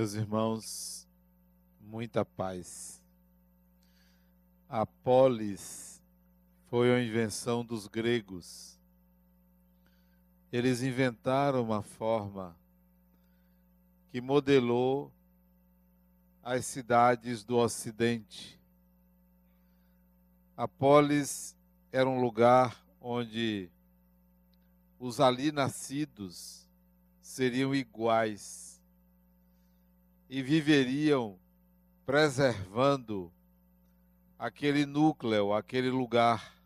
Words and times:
Meus 0.00 0.14
irmãos, 0.14 1.06
muita 1.78 2.24
paz. 2.24 3.02
A 4.66 4.86
polis 4.86 6.00
foi 6.70 6.88
uma 6.88 7.02
invenção 7.02 7.62
dos 7.62 7.86
gregos. 7.86 8.80
Eles 10.50 10.80
inventaram 10.80 11.62
uma 11.62 11.82
forma 11.82 12.56
que 14.10 14.22
modelou 14.22 15.12
as 16.42 16.64
cidades 16.64 17.44
do 17.44 17.58
Ocidente. 17.58 18.58
A 20.56 20.66
polis 20.66 21.54
era 21.92 22.08
um 22.08 22.22
lugar 22.22 22.82
onde 23.02 23.68
os 24.98 25.20
ali 25.20 25.52
nascidos 25.52 26.66
seriam 27.20 27.74
iguais 27.74 28.69
e 30.30 30.42
viveriam 30.44 31.36
preservando 32.06 33.32
aquele 34.38 34.86
núcleo, 34.86 35.52
aquele 35.52 35.90
lugar. 35.90 36.56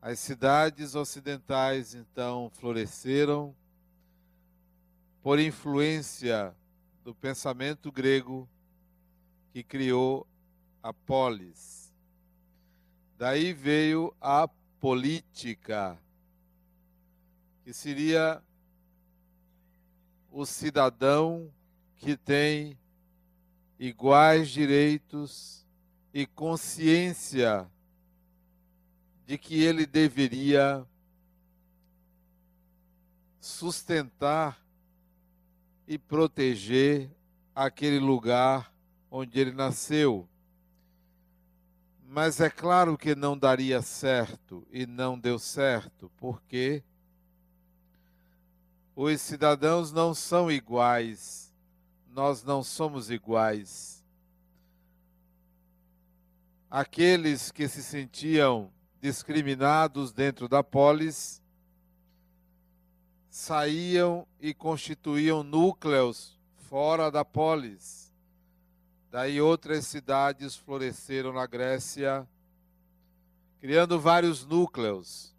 As 0.00 0.20
cidades 0.20 0.94
ocidentais 0.94 1.92
então 1.92 2.48
floresceram 2.50 3.52
por 5.20 5.40
influência 5.40 6.54
do 7.02 7.12
pensamento 7.16 7.90
grego 7.90 8.48
que 9.52 9.64
criou 9.64 10.24
a 10.80 10.92
polis. 10.92 11.92
Daí 13.18 13.52
veio 13.52 14.14
a 14.20 14.48
política, 14.78 15.98
que 17.64 17.72
seria 17.72 18.40
o 20.30 20.46
cidadão 20.46 21.52
que 21.96 22.16
tem 22.16 22.78
iguais 23.78 24.48
direitos 24.48 25.66
e 26.12 26.26
consciência 26.26 27.68
de 29.26 29.38
que 29.38 29.62
ele 29.62 29.86
deveria 29.86 30.86
sustentar 33.40 34.60
e 35.86 35.98
proteger 35.98 37.10
aquele 37.54 37.98
lugar 37.98 38.72
onde 39.10 39.40
ele 39.40 39.52
nasceu. 39.52 40.28
Mas 42.06 42.40
é 42.40 42.50
claro 42.50 42.98
que 42.98 43.14
não 43.14 43.36
daria 43.38 43.80
certo 43.82 44.66
e 44.70 44.84
não 44.84 45.18
deu 45.18 45.38
certo, 45.38 46.10
porque 46.16 46.82
os 49.02 49.18
cidadãos 49.22 49.90
não 49.92 50.12
são 50.12 50.52
iguais, 50.52 51.50
nós 52.10 52.44
não 52.44 52.62
somos 52.62 53.10
iguais. 53.10 54.04
Aqueles 56.70 57.50
que 57.50 57.66
se 57.66 57.82
sentiam 57.82 58.70
discriminados 59.00 60.12
dentro 60.12 60.46
da 60.46 60.62
polis 60.62 61.42
saíam 63.30 64.26
e 64.38 64.52
constituíam 64.52 65.42
núcleos 65.42 66.38
fora 66.68 67.10
da 67.10 67.24
polis. 67.24 68.12
Daí 69.10 69.40
outras 69.40 69.86
cidades 69.86 70.56
floresceram 70.56 71.32
na 71.32 71.46
Grécia, 71.46 72.28
criando 73.60 73.98
vários 73.98 74.44
núcleos 74.44 75.34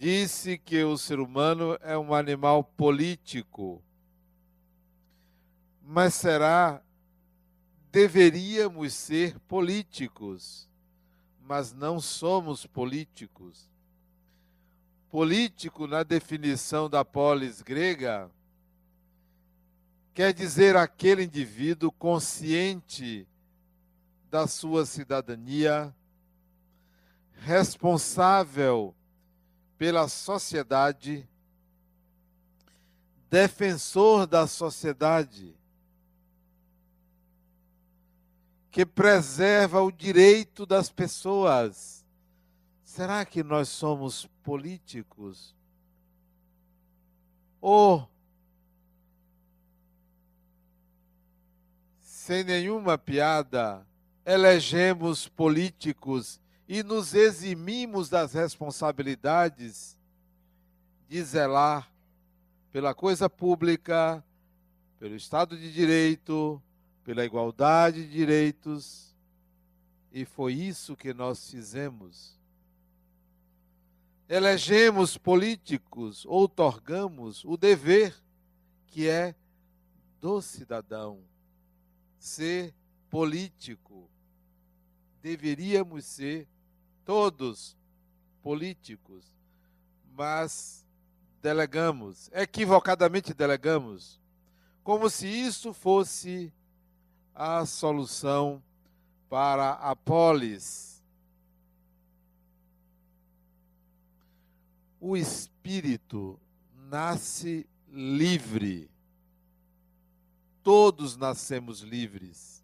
disse 0.00 0.56
que 0.56 0.82
o 0.82 0.96
ser 0.96 1.20
humano 1.20 1.76
é 1.82 1.96
um 1.96 2.14
animal 2.14 2.64
político. 2.64 3.82
Mas 5.82 6.14
será 6.14 6.82
deveríamos 7.92 8.94
ser 8.94 9.38
políticos, 9.40 10.66
mas 11.38 11.74
não 11.74 12.00
somos 12.00 12.64
políticos. 12.64 13.68
Político, 15.10 15.86
na 15.86 16.02
definição 16.02 16.88
da 16.88 17.04
polis 17.04 17.60
grega, 17.60 18.30
quer 20.14 20.32
dizer 20.32 20.76
aquele 20.76 21.24
indivíduo 21.24 21.92
consciente 21.92 23.28
da 24.30 24.46
sua 24.46 24.86
cidadania, 24.86 25.94
responsável 27.34 28.94
pela 29.80 30.08
sociedade, 30.08 31.26
defensor 33.30 34.26
da 34.26 34.46
sociedade, 34.46 35.56
que 38.70 38.84
preserva 38.84 39.80
o 39.80 39.90
direito 39.90 40.66
das 40.66 40.90
pessoas. 40.90 42.04
Será 42.84 43.24
que 43.24 43.42
nós 43.42 43.70
somos 43.70 44.26
políticos? 44.42 45.56
Ou, 47.58 48.06
sem 52.02 52.44
nenhuma 52.44 52.98
piada, 52.98 53.86
elegemos 54.26 55.26
políticos 55.26 56.38
e 56.72 56.84
nos 56.84 57.14
eximimos 57.14 58.08
das 58.08 58.32
responsabilidades 58.32 59.98
de 61.08 61.20
zelar 61.20 61.92
pela 62.70 62.94
coisa 62.94 63.28
pública, 63.28 64.24
pelo 64.96 65.16
Estado 65.16 65.58
de 65.58 65.72
Direito, 65.72 66.62
pela 67.02 67.24
igualdade 67.24 68.06
de 68.06 68.12
direitos. 68.12 69.12
E 70.12 70.24
foi 70.24 70.52
isso 70.52 70.94
que 70.96 71.12
nós 71.12 71.50
fizemos. 71.50 72.38
Elegemos 74.28 75.18
políticos, 75.18 76.24
outorgamos 76.24 77.44
o 77.44 77.56
dever 77.56 78.14
que 78.86 79.08
é 79.08 79.34
do 80.20 80.40
cidadão 80.40 81.20
ser 82.16 82.72
político. 83.10 84.08
Deveríamos 85.20 86.04
ser 86.04 86.46
todos 87.04 87.76
políticos, 88.42 89.24
mas 90.16 90.84
delegamos, 91.40 92.30
equivocadamente 92.32 93.32
delegamos, 93.32 94.20
como 94.82 95.08
se 95.08 95.26
isso 95.26 95.72
fosse 95.72 96.52
a 97.34 97.64
solução 97.64 98.62
para 99.28 99.72
a 99.72 99.94
polis. 99.94 101.02
O 105.00 105.16
espírito 105.16 106.38
nasce 106.74 107.66
livre. 107.88 108.90
Todos 110.62 111.16
nascemos 111.16 111.80
livres. 111.80 112.62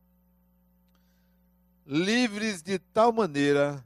Livres 1.86 2.62
de 2.62 2.78
tal 2.78 3.12
maneira 3.12 3.85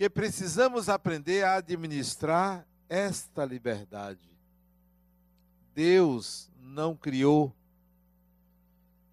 que 0.00 0.08
precisamos 0.08 0.88
aprender 0.88 1.44
a 1.44 1.56
administrar 1.56 2.66
esta 2.88 3.44
liberdade. 3.44 4.30
Deus 5.74 6.50
não 6.58 6.96
criou 6.96 7.54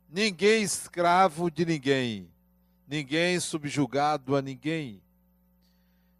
ninguém 0.07 0.63
escravo 0.63 1.51
de 1.51 1.65
ninguém, 1.65 2.31
ninguém 2.87 3.37
subjugado 3.37 4.33
a 4.33 4.41
ninguém, 4.41 5.03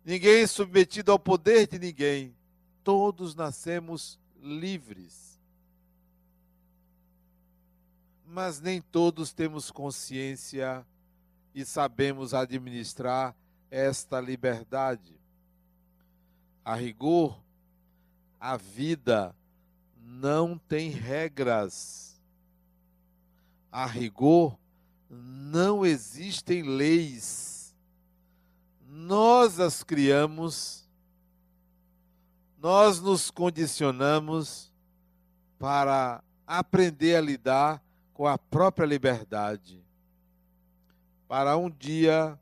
ninguém 0.03 0.45
submetido 0.45 1.13
ao 1.13 1.17
poder 1.17 1.65
de 1.65 1.79
ninguém. 1.79 2.35
Todos 2.83 3.35
nascemos 3.35 4.19
livres. 4.43 5.39
Mas 8.25 8.59
nem 8.59 8.81
todos 8.81 9.31
temos 9.31 9.71
consciência 9.71 10.85
e 11.55 11.63
sabemos 11.63 12.33
administrar 12.33 13.33
esta 13.69 14.19
liberdade. 14.19 15.19
A 16.63 16.75
rigor, 16.75 17.41
a 18.39 18.57
vida 18.57 19.35
não 19.95 20.57
tem 20.57 20.89
regras. 20.89 22.19
A 23.71 23.85
rigor, 23.85 24.57
não 25.09 25.85
existem 25.85 26.63
leis. 26.63 27.75
Nós 28.85 29.59
as 29.59 29.83
criamos, 29.83 30.87
nós 32.57 32.99
nos 32.99 33.29
condicionamos 33.29 34.73
para 35.59 36.23
aprender 36.45 37.15
a 37.15 37.21
lidar 37.21 37.83
com 38.13 38.25
a 38.25 38.37
própria 38.37 38.85
liberdade, 38.85 39.83
para 41.27 41.55
um 41.57 41.69
dia 41.69 42.39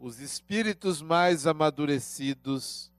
os 0.00 0.18
espíritos 0.18 1.02
mais 1.02 1.46
amadurecidos 1.46 2.90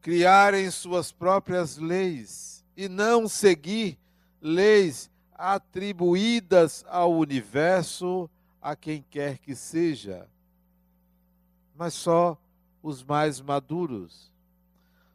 criarem 0.00 0.70
suas 0.70 1.10
próprias 1.10 1.78
leis 1.78 2.64
e 2.76 2.88
não 2.88 3.28
seguir 3.28 3.98
leis 4.40 5.10
atribuídas 5.34 6.84
ao 6.88 7.12
universo 7.12 8.30
a 8.60 8.76
quem 8.76 9.04
quer 9.10 9.38
que 9.38 9.56
seja, 9.56 10.28
mas 11.74 11.92
só 11.92 12.38
os 12.80 13.02
mais 13.02 13.40
maduros, 13.40 14.32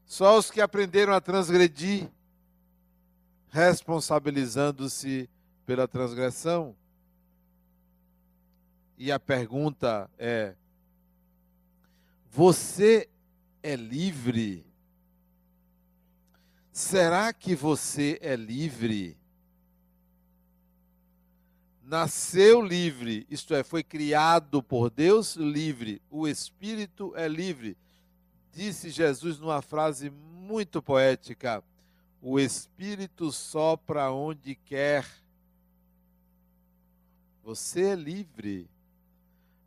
só 0.06 0.38
os 0.38 0.52
que 0.52 0.60
aprenderam 0.60 1.14
a 1.14 1.22
transgredir, 1.22 2.10
responsabilizando-se 3.50 5.30
pela 5.66 5.88
transgressão. 5.88 6.76
E 8.98 9.12
a 9.12 9.20
pergunta 9.20 10.10
é: 10.18 10.56
você 12.32 13.08
é 13.62 13.76
livre? 13.76 14.66
Será 16.72 17.32
que 17.32 17.54
você 17.54 18.18
é 18.22 18.36
livre? 18.36 19.16
Nasceu 21.84 22.62
livre, 22.62 23.26
isto 23.30 23.54
é, 23.54 23.64
foi 23.64 23.82
criado 23.82 24.62
por 24.62 24.90
Deus 24.90 25.36
livre. 25.36 26.02
O 26.10 26.28
espírito 26.28 27.16
é 27.16 27.28
livre. 27.28 27.78
Disse 28.52 28.90
Jesus 28.90 29.38
numa 29.38 29.62
frase 29.62 30.10
muito 30.10 30.82
poética: 30.82 31.64
O 32.20 32.40
espírito 32.40 33.32
sopra 33.32 34.12
onde 34.12 34.56
quer. 34.56 35.06
Você 37.44 37.90
é 37.90 37.96
livre 37.96 38.68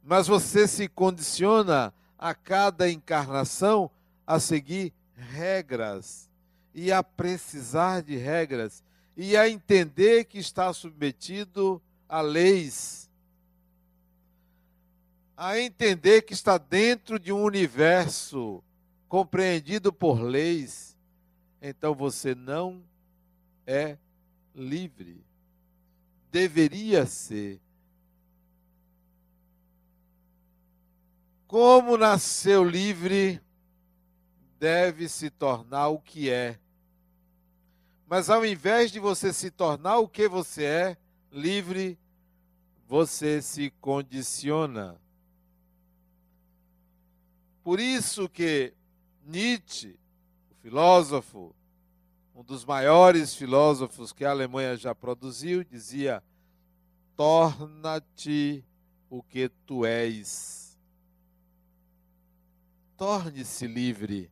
mas 0.02 0.26
você 0.26 0.66
se 0.66 0.88
condiciona 0.88 1.92
a 2.18 2.34
cada 2.34 2.90
encarnação 2.90 3.90
a 4.26 4.38
seguir 4.38 4.92
regras 5.14 6.28
e 6.74 6.92
a 6.92 7.02
precisar 7.02 8.02
de 8.02 8.16
regras 8.16 8.82
e 9.16 9.36
a 9.36 9.48
entender 9.48 10.24
que 10.24 10.38
está 10.38 10.72
submetido 10.72 11.82
a 12.08 12.20
leis, 12.20 13.08
a 15.36 15.58
entender 15.58 16.22
que 16.22 16.32
está 16.32 16.58
dentro 16.58 17.18
de 17.18 17.32
um 17.32 17.42
universo 17.42 18.62
compreendido 19.08 19.92
por 19.92 20.20
leis, 20.20 20.96
então 21.60 21.94
você 21.94 22.34
não 22.34 22.82
é 23.66 23.98
livre. 24.54 25.24
Deveria 26.30 27.06
ser 27.06 27.60
Como 31.50 31.96
nasceu 31.96 32.62
livre, 32.62 33.40
deve 34.56 35.08
se 35.08 35.28
tornar 35.28 35.88
o 35.88 35.98
que 35.98 36.30
é. 36.30 36.60
Mas 38.06 38.30
ao 38.30 38.46
invés 38.46 38.92
de 38.92 39.00
você 39.00 39.32
se 39.32 39.50
tornar 39.50 39.98
o 39.98 40.06
que 40.06 40.28
você 40.28 40.64
é, 40.64 40.96
livre, 41.32 41.98
você 42.86 43.42
se 43.42 43.72
condiciona. 43.80 44.96
Por 47.64 47.80
isso 47.80 48.28
que 48.28 48.72
Nietzsche, 49.26 49.98
o 50.52 50.54
filósofo, 50.62 51.52
um 52.32 52.44
dos 52.44 52.64
maiores 52.64 53.34
filósofos 53.34 54.12
que 54.12 54.24
a 54.24 54.30
Alemanha 54.30 54.76
já 54.76 54.94
produziu, 54.94 55.64
dizia: 55.64 56.22
torna-te 57.16 58.64
o 59.10 59.20
que 59.20 59.48
tu 59.66 59.84
és 59.84 60.69
torne-se 63.00 63.66
livre. 63.66 64.30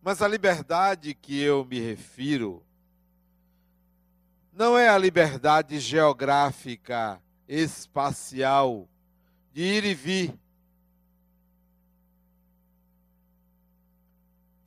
Mas 0.00 0.22
a 0.22 0.28
liberdade 0.28 1.14
que 1.14 1.42
eu 1.42 1.64
me 1.64 1.80
refiro 1.80 2.64
não 4.52 4.78
é 4.78 4.88
a 4.88 4.96
liberdade 4.96 5.80
geográfica, 5.80 7.20
espacial, 7.48 8.88
de 9.52 9.62
ir 9.62 9.84
e 9.84 9.94
vir. 9.94 10.38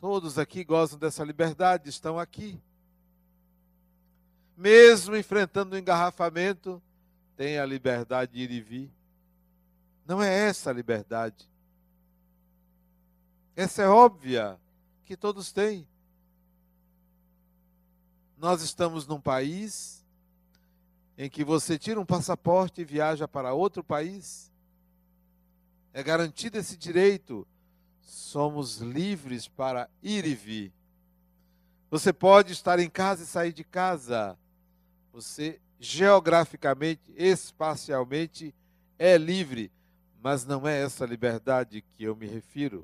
Todos 0.02 0.38
aqui 0.38 0.62
gozam 0.62 1.00
dessa 1.00 1.24
liberdade, 1.24 1.90
estão 1.90 2.20
aqui. 2.20 2.60
Mesmo 4.58 5.16
enfrentando 5.16 5.74
o 5.74 5.78
um 5.78 5.80
engarrafamento, 5.80 6.84
tem 7.38 7.58
a 7.58 7.66
liberdade 7.66 8.34
de 8.34 8.42
ir 8.42 8.52
e 8.52 8.60
vir. 8.60 8.95
Não 10.06 10.22
é 10.22 10.32
essa 10.48 10.70
a 10.70 10.74
liberdade. 10.74 11.50
Essa 13.56 13.84
é 13.84 13.88
óbvia 13.88 14.60
que 15.04 15.18
todos 15.18 15.52
têm. 15.52 15.88
Nós 18.38 18.62
estamos 18.62 19.08
num 19.08 19.20
país 19.20 20.06
em 21.18 21.30
que 21.30 21.44
você 21.44 21.80
tira 21.80 22.00
um 22.00 22.06
passaporte 22.06 22.82
e 22.82 22.86
viaja 22.86 23.28
para 23.28 23.54
outro 23.54 23.84
país. 23.84 24.52
É 25.94 26.04
garantido 26.04 26.58
esse 26.58 26.78
direito. 26.78 27.48
Somos 28.02 28.78
livres 28.78 29.48
para 29.48 29.90
ir 30.04 30.26
e 30.26 30.36
vir. 30.36 30.74
Você 31.90 32.12
pode 32.12 32.52
estar 32.52 32.78
em 32.78 32.90
casa 32.90 33.24
e 33.24 33.28
sair 33.28 33.54
de 33.54 33.64
casa. 33.64 34.38
Você 35.14 35.60
geograficamente, 35.80 37.14
espacialmente 37.16 38.54
é 39.00 39.18
livre 39.18 39.72
mas 40.26 40.44
não 40.44 40.68
é 40.68 40.82
essa 40.82 41.06
liberdade 41.06 41.84
que 41.96 42.04
eu 42.04 42.16
me 42.16 42.26
refiro. 42.26 42.84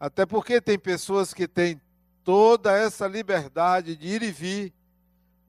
Até 0.00 0.24
porque 0.24 0.58
tem 0.58 0.78
pessoas 0.78 1.34
que 1.34 1.46
têm 1.46 1.78
toda 2.24 2.72
essa 2.72 3.06
liberdade 3.06 3.94
de 3.94 4.06
ir 4.08 4.22
e 4.22 4.32
vir, 4.32 4.72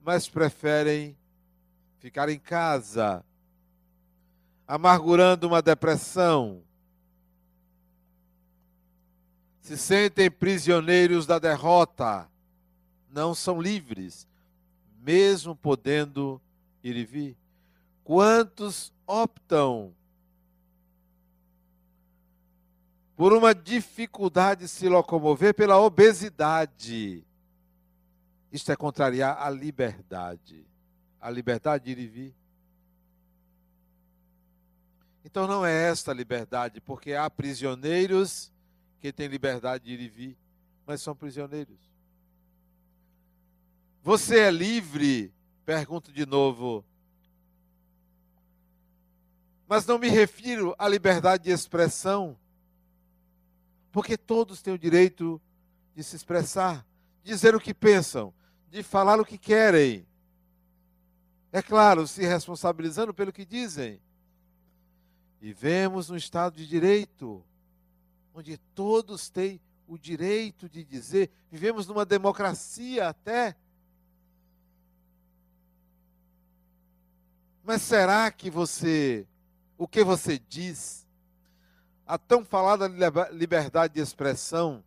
mas 0.02 0.28
preferem 0.28 1.16
ficar 2.00 2.28
em 2.28 2.38
casa, 2.38 3.24
amargurando 4.68 5.46
uma 5.46 5.62
depressão. 5.62 6.62
Se 9.62 9.78
sentem 9.78 10.30
prisioneiros 10.30 11.24
da 11.26 11.38
derrota, 11.38 12.28
não 13.08 13.34
são 13.34 13.58
livres, 13.58 14.28
mesmo 15.00 15.56
podendo 15.56 16.38
ir 16.84 16.94
e 16.94 17.06
vir. 17.06 17.36
Quantos 18.04 18.92
optam 19.06 19.95
por 23.16 23.32
uma 23.32 23.54
dificuldade 23.54 24.62
de 24.62 24.68
se 24.68 24.88
locomover 24.88 25.54
pela 25.54 25.80
obesidade. 25.80 27.24
Isto 28.52 28.70
é 28.70 28.76
contrariar 28.76 29.40
a 29.40 29.48
liberdade. 29.48 30.66
A 31.18 31.30
liberdade 31.30 31.84
de 31.84 31.90
ir 31.92 31.98
e 31.98 32.06
vir. 32.06 32.34
Então 35.24 35.46
não 35.46 35.64
é 35.64 35.88
esta 35.88 36.12
liberdade, 36.12 36.80
porque 36.80 37.14
há 37.14 37.28
prisioneiros 37.28 38.52
que 39.00 39.12
têm 39.12 39.26
liberdade 39.26 39.84
de 39.84 39.92
ir 39.92 40.00
e 40.00 40.08
vir, 40.08 40.38
mas 40.86 41.00
são 41.00 41.16
prisioneiros. 41.16 41.78
Você 44.02 44.40
é 44.40 44.50
livre? 44.50 45.32
Pergunto 45.64 46.12
de 46.12 46.24
novo. 46.24 46.84
Mas 49.66 49.84
não 49.84 49.98
me 49.98 50.08
refiro 50.08 50.76
à 50.78 50.86
liberdade 50.86 51.44
de 51.44 51.50
expressão 51.50 52.38
porque 53.96 54.18
todos 54.18 54.60
têm 54.60 54.74
o 54.74 54.78
direito 54.78 55.40
de 55.94 56.04
se 56.04 56.16
expressar, 56.16 56.86
dizer 57.24 57.54
o 57.54 57.58
que 57.58 57.72
pensam, 57.72 58.30
de 58.68 58.82
falar 58.82 59.18
o 59.18 59.24
que 59.24 59.38
querem. 59.38 60.06
É 61.50 61.62
claro, 61.62 62.06
se 62.06 62.22
responsabilizando 62.22 63.14
pelo 63.14 63.32
que 63.32 63.46
dizem. 63.46 63.98
Vivemos 65.40 66.10
num 66.10 66.16
Estado 66.16 66.56
de 66.56 66.66
Direito, 66.66 67.42
onde 68.34 68.58
todos 68.74 69.30
têm 69.30 69.58
o 69.88 69.96
direito 69.96 70.68
de 70.68 70.84
dizer, 70.84 71.30
vivemos 71.50 71.86
numa 71.86 72.04
democracia 72.04 73.08
até. 73.08 73.56
Mas 77.64 77.80
será 77.80 78.30
que 78.30 78.50
você, 78.50 79.26
o 79.78 79.88
que 79.88 80.04
você 80.04 80.38
diz, 80.38 81.05
a 82.06 82.16
tão 82.16 82.44
falada 82.44 82.86
liberdade 83.32 83.94
de 83.94 84.00
expressão, 84.00 84.82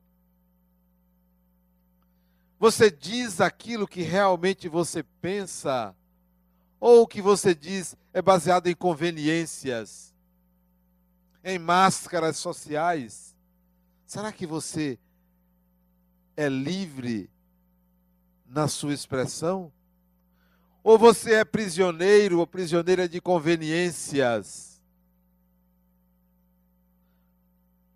você 2.57 2.91
diz 2.91 3.39
aquilo 3.39 3.87
que 3.87 4.01
realmente 4.01 4.67
você 4.67 5.03
pensa, 5.21 5.95
ou 6.79 7.03
o 7.03 7.07
que 7.07 7.21
você 7.21 7.55
diz 7.55 7.95
é 8.13 8.21
baseado 8.21 8.67
em 8.67 8.75
conveniências, 8.75 10.13
em 11.43 11.57
máscaras 11.57 12.37
sociais? 12.37 13.35
Será 14.05 14.31
que 14.31 14.45
você 14.45 14.99
é 16.35 16.49
livre 16.49 17.29
na 18.45 18.67
sua 18.67 18.93
expressão? 18.93 19.71
Ou 20.83 20.97
você 20.97 21.35
é 21.35 21.45
prisioneiro 21.45 22.39
ou 22.39 22.47
prisioneira 22.47 23.07
de 23.07 23.21
conveniências? 23.21 24.68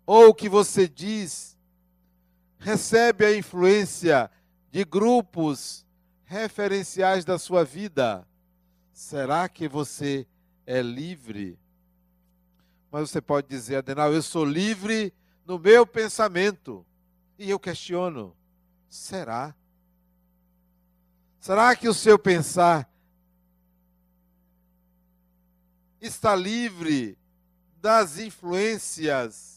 Ou 0.06 0.28
o 0.28 0.34
que 0.34 0.48
você 0.48 0.88
diz 0.88 1.56
recebe 2.58 3.24
a 3.24 3.36
influência 3.36 4.30
de 4.70 4.84
grupos 4.84 5.84
referenciais 6.24 7.24
da 7.24 7.38
sua 7.38 7.64
vida? 7.64 8.26
Será 8.92 9.48
que 9.48 9.68
você 9.68 10.26
é 10.66 10.80
livre? 10.80 11.58
Mas 12.90 13.10
você 13.10 13.20
pode 13.20 13.48
dizer, 13.48 13.76
Adenal, 13.76 14.12
eu 14.12 14.22
sou 14.22 14.44
livre 14.44 15.12
no 15.44 15.58
meu 15.58 15.86
pensamento. 15.86 16.86
E 17.38 17.50
eu 17.50 17.58
questiono: 17.58 18.36
será? 18.88 19.54
Será 21.40 21.76
que 21.76 21.88
o 21.88 21.92
seu 21.92 22.18
pensar 22.18 22.88
está 26.00 26.34
livre 26.34 27.18
das 27.80 28.18
influências 28.18 29.53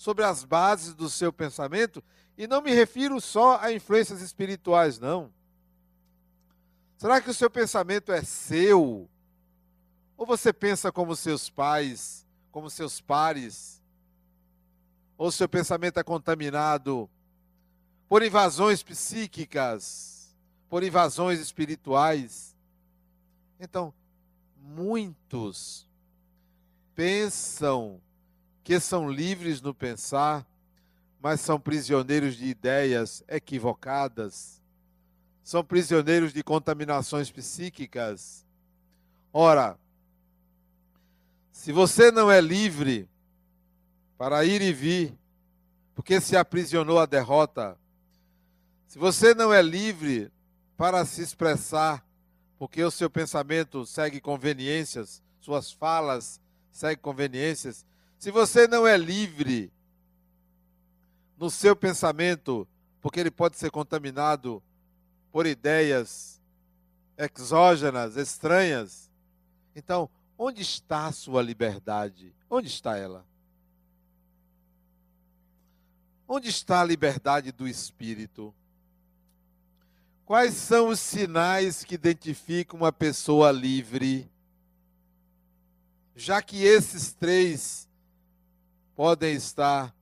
sobre 0.00 0.24
as 0.24 0.44
bases 0.44 0.94
do 0.94 1.10
seu 1.10 1.30
pensamento? 1.30 2.02
E 2.34 2.46
não 2.46 2.62
me 2.62 2.72
refiro 2.72 3.20
só 3.20 3.58
a 3.60 3.70
influências 3.70 4.22
espirituais, 4.22 4.98
não. 4.98 5.30
Será 6.96 7.20
que 7.20 7.28
o 7.28 7.34
seu 7.34 7.50
pensamento 7.50 8.10
é 8.10 8.22
seu? 8.22 9.06
Ou 10.16 10.24
você 10.24 10.54
pensa 10.54 10.90
como 10.90 11.14
seus 11.14 11.50
pais, 11.50 12.26
como 12.50 12.70
seus 12.70 12.98
pares? 12.98 13.82
Ou 15.18 15.30
seu 15.30 15.46
pensamento 15.46 16.00
é 16.00 16.02
contaminado 16.02 17.08
por 18.08 18.22
invasões 18.22 18.82
psíquicas, 18.82 20.34
por 20.70 20.82
invasões 20.82 21.40
espirituais? 21.40 22.56
Então, 23.60 23.92
muitos 24.56 25.86
pensam 26.94 28.00
que 28.62 28.78
são 28.80 29.10
livres 29.10 29.60
no 29.60 29.74
pensar, 29.74 30.46
mas 31.20 31.40
são 31.40 31.60
prisioneiros 31.60 32.36
de 32.36 32.46
ideias 32.46 33.22
equivocadas, 33.28 34.60
são 35.42 35.64
prisioneiros 35.64 36.32
de 36.32 36.42
contaminações 36.42 37.30
psíquicas. 37.30 38.46
Ora, 39.32 39.78
se 41.52 41.72
você 41.72 42.10
não 42.10 42.30
é 42.30 42.40
livre 42.40 43.08
para 44.16 44.44
ir 44.44 44.62
e 44.62 44.72
vir, 44.72 45.18
porque 45.94 46.20
se 46.20 46.36
aprisionou 46.36 46.98
à 46.98 47.06
derrota, 47.06 47.76
se 48.86 48.98
você 48.98 49.34
não 49.34 49.52
é 49.52 49.60
livre 49.60 50.32
para 50.76 51.04
se 51.04 51.20
expressar, 51.22 52.04
porque 52.58 52.82
o 52.82 52.90
seu 52.90 53.10
pensamento 53.10 53.84
segue 53.84 54.20
conveniências, 54.20 55.22
suas 55.40 55.70
falas 55.70 56.40
seguem 56.70 57.02
conveniências. 57.02 57.84
Se 58.20 58.30
você 58.30 58.68
não 58.68 58.86
é 58.86 58.98
livre 58.98 59.72
no 61.38 61.50
seu 61.50 61.74
pensamento, 61.74 62.68
porque 63.00 63.18
ele 63.18 63.30
pode 63.30 63.56
ser 63.56 63.70
contaminado 63.70 64.62
por 65.32 65.46
ideias 65.46 66.38
exógenas, 67.16 68.18
estranhas, 68.18 69.10
então, 69.74 70.10
onde 70.36 70.60
está 70.60 71.06
a 71.06 71.12
sua 71.12 71.40
liberdade? 71.40 72.34
Onde 72.50 72.68
está 72.68 72.94
ela? 72.94 73.24
Onde 76.28 76.50
está 76.50 76.82
a 76.82 76.84
liberdade 76.84 77.50
do 77.50 77.66
espírito? 77.66 78.54
Quais 80.26 80.52
são 80.52 80.88
os 80.88 81.00
sinais 81.00 81.84
que 81.84 81.94
identificam 81.94 82.80
uma 82.80 82.92
pessoa 82.92 83.50
livre? 83.50 84.30
Já 86.14 86.42
que 86.42 86.62
esses 86.62 87.14
três 87.14 87.88
podem 89.00 89.32
estar 89.32 89.96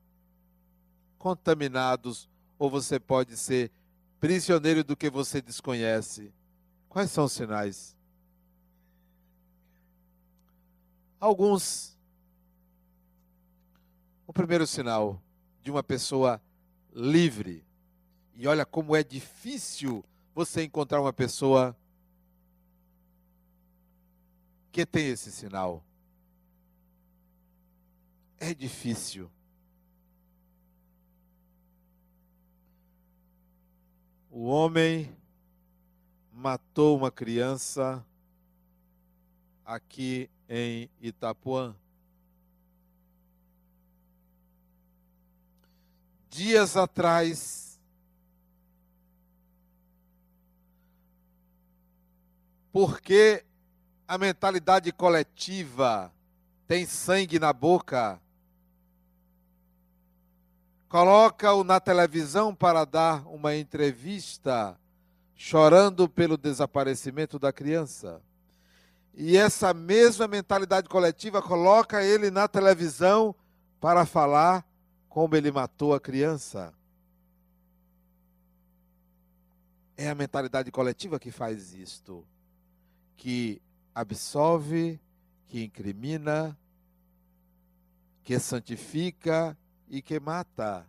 contaminados, 1.21 2.29
ou 2.59 2.69
você 2.69 2.99
pode 2.99 3.37
ser 3.37 3.71
prisioneiro 4.19 4.83
do 4.83 4.97
que 4.97 5.09
você 5.09 5.41
desconhece. 5.41 6.35
Quais 6.89 7.09
são 7.09 7.27
os 7.27 7.33
sinais? 7.33 7.97
Alguns. 11.21 11.97
O 14.27 14.33
primeiro 14.33 14.67
sinal 14.67 15.23
de 15.63 15.71
uma 15.71 15.85
pessoa 15.85 16.43
livre. 16.93 17.65
E 18.35 18.49
olha 18.49 18.67
como 18.67 18.97
é 18.97 19.05
difícil 19.05 20.05
você 20.35 20.65
encontrar 20.65 21.01
uma 21.01 21.13
pessoa 21.13 21.77
que 24.73 24.85
tem 24.85 25.07
esse 25.07 25.31
sinal. 25.31 25.85
É 28.41 28.55
difícil. 28.55 29.31
O 34.31 34.45
homem 34.45 35.13
matou 36.33 36.97
uma 36.97 37.11
criança 37.11 38.05
aqui 39.65 40.31
em 40.49 40.89
Itapuã. 41.01 41.75
Dias 46.31 46.77
atrás, 46.77 47.81
porque 52.71 53.45
a 54.07 54.17
mentalidade 54.17 54.93
coletiva 54.93 56.13
tem 56.69 56.87
sangue 56.87 57.41
na 57.41 57.53
boca, 57.53 58.21
coloca-o 60.89 61.63
na 61.63 61.79
televisão 61.79 62.55
para 62.55 62.85
dar 62.85 63.27
uma 63.29 63.55
entrevista, 63.55 64.79
chorando 65.35 66.09
pelo 66.09 66.37
desaparecimento 66.37 67.39
da 67.39 67.53
criança. 67.53 68.23
E 69.15 69.37
essa 69.37 69.75
mesma 69.75 70.27
mentalidade 70.27 70.89
coletiva 70.89 71.43
coloca 71.43 72.03
ele 72.03 72.31
na 72.31 72.49
televisão 72.49 73.35
para 73.81 74.07
falar 74.07 74.65
como 75.09 75.37
ele 75.37 75.51
matou 75.51 75.95
a 75.95 76.01
criança. 76.01 76.73
É 79.97 80.09
a 80.09 80.15
mentalidade 80.15 80.71
coletiva 80.71 81.19
que 81.19 81.31
faz 81.31 81.75
isto 81.75 82.25
que 83.19 83.61
absolve, 83.93 85.01
que 85.49 85.65
incrimina, 85.65 86.57
que 88.23 88.39
santifica 88.39 89.59
e 89.91 90.03
que 90.03 90.19
mata. 90.21 90.87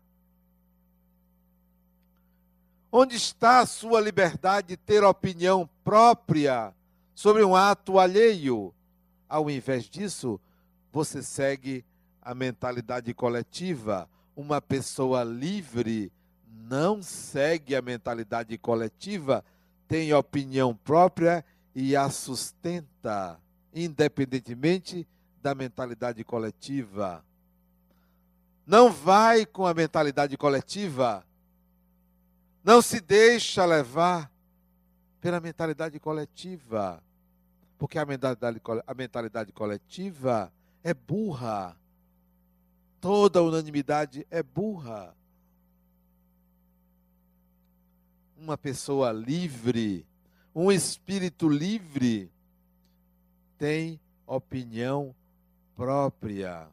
Onde 2.91 3.15
está 3.15 3.59
a 3.59 3.65
sua 3.65 4.01
liberdade 4.01 4.69
de 4.69 4.77
ter 4.77 5.03
opinião 5.03 5.69
própria 5.83 6.73
sobre 7.13 7.43
um 7.43 7.55
ato 7.55 7.99
alheio? 7.99 8.73
Ao 9.27 9.49
invés 9.49 9.85
disso, 9.85 10.39
você 10.91 11.21
segue 11.21 11.85
a 12.21 12.33
mentalidade 12.33 13.13
coletiva. 13.13 14.09
Uma 14.35 14.59
pessoa 14.59 15.23
livre 15.23 16.11
não 16.47 17.01
segue 17.01 17.75
a 17.75 17.81
mentalidade 17.81 18.57
coletiva, 18.57 19.43
tem 19.87 20.13
opinião 20.13 20.75
própria 20.75 21.43
e 21.73 21.95
a 21.95 22.09
sustenta, 22.09 23.39
independentemente 23.73 25.07
da 25.41 25.55
mentalidade 25.55 26.23
coletiva. 26.23 27.23
Não 28.69 28.91
vai 28.91 29.47
com 29.47 29.65
a 29.65 29.73
mentalidade 29.73 30.37
coletiva. 30.37 31.25
Não 32.63 32.81
se 32.81 33.01
deixa 33.01 33.65
levar 33.65 34.31
pela 35.19 35.39
mentalidade 35.39 35.99
coletiva. 35.99 37.01
Porque 37.79 37.97
a 37.97 38.05
mentalidade, 38.05 38.61
a 38.85 38.93
mentalidade 38.93 39.51
coletiva 39.51 40.53
é 40.83 40.93
burra. 40.93 41.75
Toda 43.01 43.41
unanimidade 43.41 44.27
é 44.29 44.43
burra. 44.43 45.15
Uma 48.37 48.57
pessoa 48.57 49.11
livre 49.11 50.05
um 50.53 50.71
espírito 50.71 51.47
livre 51.47 52.31
tem 53.57 53.99
opinião 54.25 55.15
própria. 55.75 56.67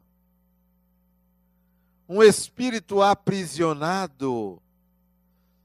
Um 2.07 2.23
espírito 2.23 3.01
aprisionado 3.01 4.61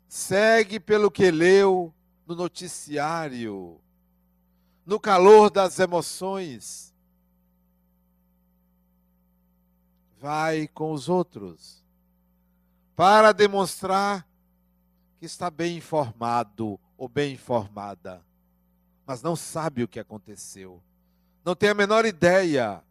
segue 0.09 0.81
pelo 0.81 1.11
que 1.11 1.31
leu 1.31 1.95
no 2.27 2.35
noticiário, 2.35 3.81
no 4.85 4.99
calor 4.99 5.51
das 5.51 5.79
emoções. 5.79 6.93
Vai 10.19 10.69
com 10.69 10.93
os 10.93 11.09
outros 11.09 11.83
para 12.95 13.33
demonstrar 13.33 14.27
que 15.19 15.27
está 15.27 15.51
bem 15.51 15.77
informado 15.77 16.79
ou 16.97 17.09
bem 17.09 17.35
informada, 17.35 18.23
mas 19.07 19.23
não 19.23 19.35
sabe 19.35 19.83
o 19.83 19.89
que 19.89 19.99
aconteceu, 19.99 20.83
não 21.45 21.55
tem 21.55 21.71
a 21.71 21.75
menor 21.75 22.05
ideia. 22.05 22.83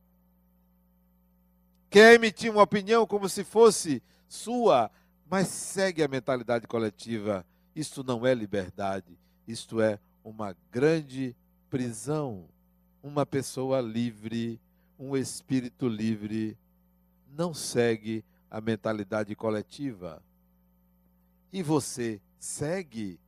Quer 1.91 2.15
emitir 2.15 2.49
uma 2.49 2.63
opinião 2.63 3.05
como 3.05 3.27
se 3.27 3.43
fosse 3.43 4.01
sua, 4.27 4.89
mas 5.29 5.49
segue 5.49 6.01
a 6.01 6.07
mentalidade 6.07 6.65
coletiva. 6.65 7.45
Isto 7.75 8.01
não 8.01 8.25
é 8.25 8.33
liberdade, 8.33 9.19
isto 9.45 9.81
é 9.81 9.99
uma 10.23 10.55
grande 10.71 11.35
prisão. 11.69 12.45
Uma 13.03 13.25
pessoa 13.25 13.81
livre, 13.81 14.59
um 14.97 15.17
espírito 15.17 15.87
livre, 15.87 16.57
não 17.27 17.53
segue 17.53 18.23
a 18.49 18.61
mentalidade 18.61 19.35
coletiva. 19.35 20.23
E 21.51 21.61
você 21.61 22.21
segue? 22.39 23.19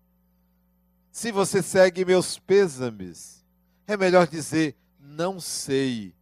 Se 1.11 1.31
você 1.31 1.61
segue 1.61 2.05
meus 2.05 2.39
pêsames, 2.39 3.43
é 3.85 3.97
melhor 3.97 4.27
dizer 4.27 4.75
não 4.99 5.39
sei. 5.39 6.13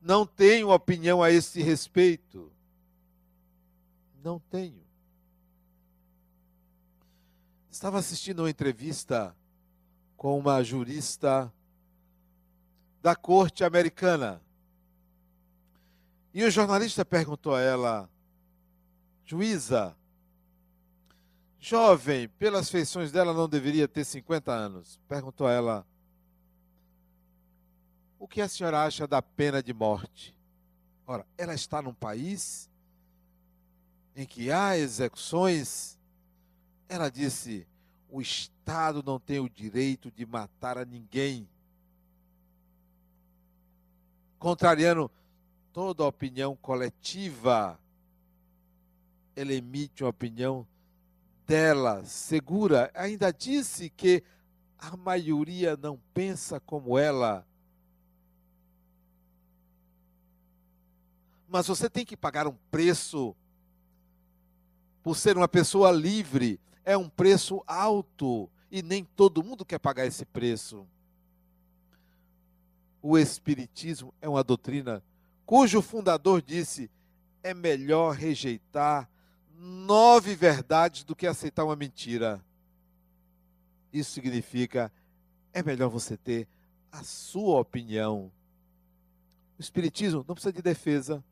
Não 0.00 0.24
tenho 0.26 0.70
opinião 0.70 1.22
a 1.22 1.30
esse 1.30 1.62
respeito. 1.62 2.50
Não 4.22 4.38
tenho. 4.38 4.80
Estava 7.70 7.98
assistindo 7.98 8.40
uma 8.40 8.50
entrevista 8.50 9.34
com 10.16 10.38
uma 10.38 10.62
jurista 10.62 11.52
da 13.02 13.16
corte 13.16 13.64
americana. 13.64 14.42
E 16.32 16.44
o 16.44 16.50
jornalista 16.50 17.04
perguntou 17.04 17.54
a 17.54 17.60
ela, 17.60 18.08
juíza, 19.24 19.96
jovem, 21.58 22.28
pelas 22.28 22.70
feições 22.70 23.10
dela 23.10 23.32
não 23.32 23.48
deveria 23.48 23.88
ter 23.88 24.04
50 24.04 24.52
anos. 24.52 25.00
Perguntou 25.08 25.46
a 25.46 25.52
ela, 25.52 25.86
o 28.20 28.28
que 28.28 28.42
a 28.42 28.48
senhora 28.48 28.84
acha 28.84 29.06
da 29.06 29.22
pena 29.22 29.62
de 29.62 29.72
morte? 29.72 30.36
Ora, 31.06 31.26
ela 31.38 31.54
está 31.54 31.80
num 31.80 31.94
país 31.94 32.68
em 34.14 34.26
que 34.26 34.52
há 34.52 34.76
execuções. 34.76 35.98
Ela 36.86 37.08
disse: 37.08 37.66
o 38.10 38.20
Estado 38.20 39.02
não 39.02 39.18
tem 39.18 39.40
o 39.40 39.48
direito 39.48 40.10
de 40.10 40.26
matar 40.26 40.76
a 40.76 40.84
ninguém. 40.84 41.48
Contrariando 44.38 45.10
toda 45.72 46.04
a 46.04 46.08
opinião 46.08 46.54
coletiva, 46.56 47.80
ele 49.34 49.54
emite 49.54 50.04
uma 50.04 50.10
opinião 50.10 50.66
dela, 51.46 52.04
segura. 52.04 52.90
Ainda 52.94 53.32
disse 53.32 53.88
que 53.88 54.22
a 54.78 54.94
maioria 54.94 55.74
não 55.74 55.98
pensa 56.12 56.60
como 56.60 56.98
ela. 56.98 57.46
Mas 61.50 61.66
você 61.66 61.90
tem 61.90 62.06
que 62.06 62.16
pagar 62.16 62.46
um 62.46 62.54
preço 62.70 63.34
por 65.02 65.16
ser 65.16 65.36
uma 65.36 65.48
pessoa 65.48 65.90
livre. 65.90 66.60
É 66.84 66.96
um 66.96 67.08
preço 67.08 67.62
alto 67.66 68.48
e 68.70 68.82
nem 68.82 69.04
todo 69.04 69.42
mundo 69.42 69.64
quer 69.64 69.80
pagar 69.80 70.06
esse 70.06 70.24
preço. 70.24 70.86
O 73.02 73.18
Espiritismo 73.18 74.14
é 74.20 74.28
uma 74.28 74.44
doutrina 74.44 75.02
cujo 75.44 75.82
fundador 75.82 76.40
disse: 76.40 76.88
é 77.42 77.52
melhor 77.52 78.14
rejeitar 78.14 79.10
nove 79.58 80.36
verdades 80.36 81.02
do 81.02 81.16
que 81.16 81.26
aceitar 81.26 81.64
uma 81.64 81.74
mentira. 81.74 82.40
Isso 83.92 84.12
significa 84.12 84.92
é 85.52 85.64
melhor 85.64 85.88
você 85.88 86.16
ter 86.16 86.46
a 86.92 87.02
sua 87.02 87.58
opinião. 87.58 88.30
O 89.58 89.60
Espiritismo 89.60 90.24
não 90.28 90.36
precisa 90.36 90.52
de 90.52 90.62
defesa 90.62 91.24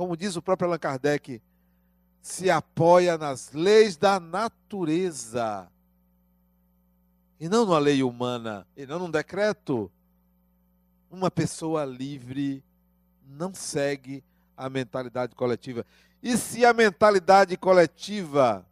como 0.00 0.16
diz 0.16 0.34
o 0.34 0.40
próprio 0.40 0.66
Allan 0.66 0.78
Kardec, 0.78 1.42
se 2.22 2.50
apoia 2.50 3.18
nas 3.18 3.52
leis 3.52 3.98
da 3.98 4.18
natureza 4.18 5.70
e 7.38 7.50
não 7.50 7.66
numa 7.66 7.78
lei 7.78 8.02
humana, 8.02 8.66
e 8.74 8.86
não 8.86 8.98
num 8.98 9.10
decreto. 9.10 9.92
Uma 11.10 11.30
pessoa 11.30 11.84
livre 11.84 12.64
não 13.26 13.52
segue 13.52 14.24
a 14.56 14.70
mentalidade 14.70 15.34
coletiva. 15.34 15.84
E 16.22 16.34
se 16.38 16.64
a 16.64 16.72
mentalidade 16.72 17.54
coletiva 17.58 18.66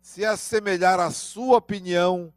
se 0.00 0.24
assemelhar 0.24 0.98
à 0.98 1.10
sua 1.10 1.58
opinião, 1.58 2.32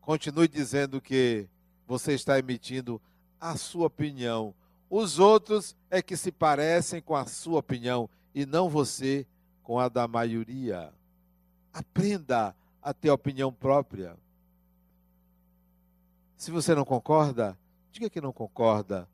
continue 0.00 0.48
dizendo 0.48 1.00
que 1.00 1.46
você 1.86 2.12
está 2.12 2.40
emitindo 2.40 3.00
a 3.40 3.56
sua 3.56 3.86
opinião 3.86 4.52
os 4.88 5.18
outros 5.18 5.76
é 5.90 6.00
que 6.00 6.16
se 6.16 6.30
parecem 6.30 7.00
com 7.00 7.16
a 7.16 7.26
sua 7.26 7.58
opinião 7.58 8.08
e 8.34 8.46
não 8.46 8.68
você 8.68 9.26
com 9.62 9.78
a 9.78 9.88
da 9.88 10.06
maioria. 10.06 10.92
Aprenda 11.72 12.54
a 12.80 12.94
ter 12.94 13.10
opinião 13.10 13.52
própria. 13.52 14.16
Se 16.36 16.50
você 16.50 16.74
não 16.74 16.84
concorda, 16.84 17.58
diga 17.90 18.08
que 18.08 18.20
não 18.20 18.32
concorda. 18.32 19.08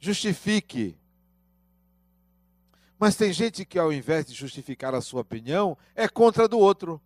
Justifique. 0.00 0.96
Mas 2.98 3.14
tem 3.14 3.32
gente 3.32 3.64
que, 3.64 3.78
ao 3.78 3.92
invés 3.92 4.26
de 4.26 4.34
justificar 4.34 4.94
a 4.94 5.00
sua 5.00 5.20
opinião, 5.20 5.76
é 5.94 6.08
contra 6.08 6.44
a 6.44 6.48
do 6.48 6.58
outro. 6.58 7.00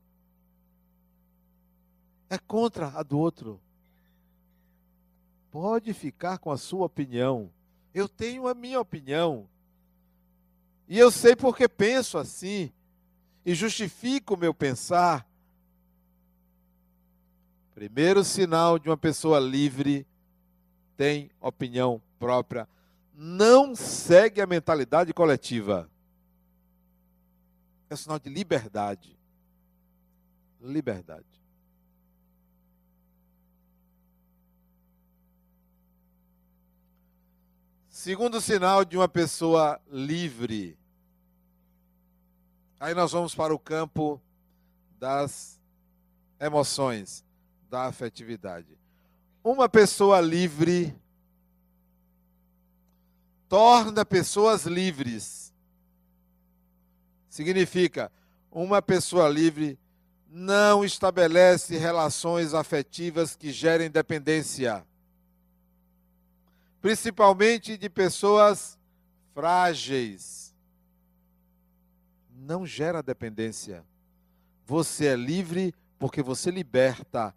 É 2.30 2.38
contra 2.38 2.88
a 2.94 3.02
do 3.02 3.18
outro. 3.18 3.60
Pode 5.52 5.92
ficar 5.92 6.38
com 6.38 6.50
a 6.50 6.56
sua 6.56 6.86
opinião. 6.86 7.52
Eu 7.92 8.08
tenho 8.08 8.48
a 8.48 8.54
minha 8.54 8.80
opinião. 8.80 9.46
E 10.88 10.98
eu 10.98 11.10
sei 11.10 11.36
porque 11.36 11.68
penso 11.68 12.16
assim. 12.16 12.72
E 13.44 13.54
justifico 13.54 14.32
o 14.32 14.36
meu 14.38 14.54
pensar. 14.54 15.28
Primeiro 17.74 18.24
sinal 18.24 18.78
de 18.78 18.88
uma 18.88 18.96
pessoa 18.96 19.38
livre 19.38 20.06
tem 20.96 21.30
opinião 21.38 22.00
própria. 22.18 22.66
Não 23.14 23.74
segue 23.76 24.40
a 24.40 24.46
mentalidade 24.46 25.12
coletiva. 25.12 25.86
É 27.90 27.96
sinal 27.96 28.18
de 28.18 28.30
liberdade. 28.30 29.18
Liberdade. 30.62 31.31
Segundo 38.02 38.40
sinal 38.40 38.84
de 38.84 38.96
uma 38.96 39.06
pessoa 39.06 39.80
livre. 39.88 40.76
Aí 42.80 42.94
nós 42.94 43.12
vamos 43.12 43.32
para 43.32 43.54
o 43.54 43.58
campo 43.60 44.20
das 44.98 45.56
emoções, 46.40 47.24
da 47.70 47.84
afetividade. 47.84 48.76
Uma 49.44 49.68
pessoa 49.68 50.20
livre 50.20 50.92
torna 53.48 54.04
pessoas 54.04 54.66
livres. 54.66 55.54
Significa, 57.28 58.10
uma 58.50 58.82
pessoa 58.82 59.28
livre 59.28 59.78
não 60.28 60.84
estabelece 60.84 61.76
relações 61.76 62.52
afetivas 62.52 63.36
que 63.36 63.52
gerem 63.52 63.88
dependência 63.88 64.84
principalmente 66.82 67.78
de 67.78 67.88
pessoas 67.88 68.76
frágeis. 69.32 70.52
Não 72.28 72.66
gera 72.66 73.00
dependência. 73.00 73.84
Você 74.66 75.06
é 75.06 75.16
livre 75.16 75.72
porque 75.98 76.20
você 76.20 76.50
liberta. 76.50 77.32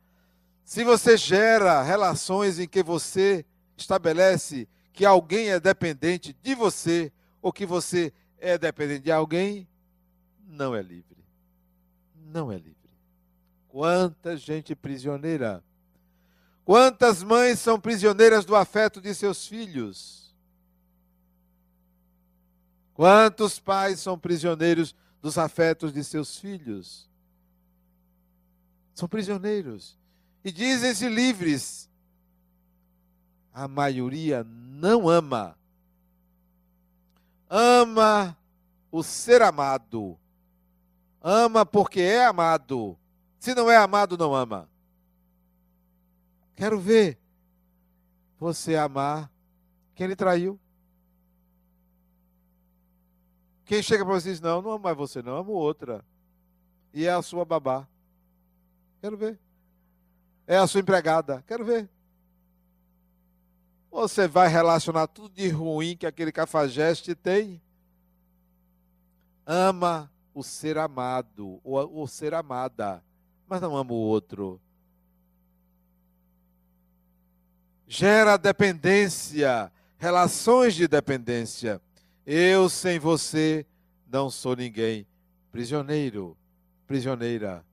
Se 0.64 0.84
você 0.84 1.16
gera 1.16 1.84
relações 1.84 2.58
em 2.58 2.68
que 2.68 2.82
você 2.82 3.46
estabelece 3.78 4.68
que 4.92 5.06
alguém 5.06 5.50
é 5.50 5.60
dependente 5.60 6.36
de 6.42 6.56
você 6.56 7.12
ou 7.40 7.54
que 7.54 7.68
você 7.68 8.12
é 8.40 8.58
dependente 8.58 9.04
de 9.04 9.12
alguém, 9.12 9.68
não 10.48 10.74
é 10.74 10.82
livre. 10.82 11.24
Não 12.16 12.52
é 12.52 12.56
livre. 12.56 12.74
Quanta 13.68 14.36
gente 14.36 14.76
prisioneira 14.76 15.64
Quantas 16.66 17.22
mães 17.22 17.60
são 17.60 17.80
prisioneiras 17.80 18.44
do 18.44 18.56
afeto 18.56 19.00
de 19.00 19.14
seus 19.14 19.48
filhos? 19.48 20.36
Quantos 22.96 23.60
pais 23.60 24.00
são 24.00 24.18
prisioneiros 24.18 24.96
dos 25.22 25.38
afetos 25.38 25.94
de 25.94 26.04
seus 26.04 26.40
filhos? 26.40 27.08
São 28.96 29.08
prisioneiros. 29.08 29.96
E 30.44 30.52
dizem-se 30.52 31.08
livres. 31.08 31.88
A 33.54 33.68
maioria 33.68 34.44
não 34.44 35.08
ama. 35.08 35.56
Ama 37.48 38.36
o 38.92 39.04
ser 39.04 39.44
amado. 39.44 40.18
Ama 41.22 41.64
porque 41.64 42.02
é 42.02 42.26
amado. 42.26 42.98
Se 43.40 43.54
não 43.54 43.70
é 43.70 43.78
amado, 43.78 44.18
não 44.18 44.34
ama. 44.34 44.68
Quero 46.56 46.80
ver. 46.80 47.20
você 48.40 48.76
amar 48.76 49.32
quem 49.94 50.08
lhe 50.08 50.16
traiu. 50.16 50.60
Quem 53.66 53.82
chega 53.82 54.06
para 54.06 54.14
você 54.14 54.30
e 54.30 54.32
diz: 54.34 54.42
Não, 54.42 54.62
não 54.62 54.72
amo 54.72 54.84
mais 54.84 54.96
você, 54.96 55.22
não, 55.22 55.38
amo 55.38 55.52
outra. 55.52 56.06
E 56.94 57.06
é 57.06 57.12
a 57.12 57.22
sua 57.22 57.44
babá. 57.44 57.88
Quero 59.02 59.18
ver. 59.18 59.40
É 60.48 60.58
a 60.58 60.68
sua 60.68 60.82
empregada. 60.82 61.44
Quero 61.48 61.66
ver. 61.66 61.90
Você 63.90 64.28
vai 64.28 64.48
relacionar 64.48 65.08
tudo 65.08 65.34
de 65.34 65.48
ruim 65.50 65.96
que 65.96 66.06
aquele 66.06 66.32
cafajeste 66.32 67.16
tem? 67.16 67.62
Ama 69.46 70.12
o 70.34 70.44
ser 70.44 70.78
amado, 70.78 71.62
ou 71.64 72.04
o 72.04 72.08
ser 72.08 72.34
amada, 72.34 73.02
mas 73.48 73.62
não 73.62 73.76
ama 73.76 73.94
o 73.94 73.96
outro. 73.96 74.60
Gera 77.88 78.38
dependência, 78.38 79.72
relações 79.98 80.74
de 80.74 80.88
dependência. 80.88 81.82
Eu 82.26 82.68
sem 82.68 82.98
você 82.98 83.66
não 84.08 84.30
sou 84.30 84.56
ninguém. 84.56 85.06
Prisioneiro, 85.52 86.36
prisioneira. 86.88 87.64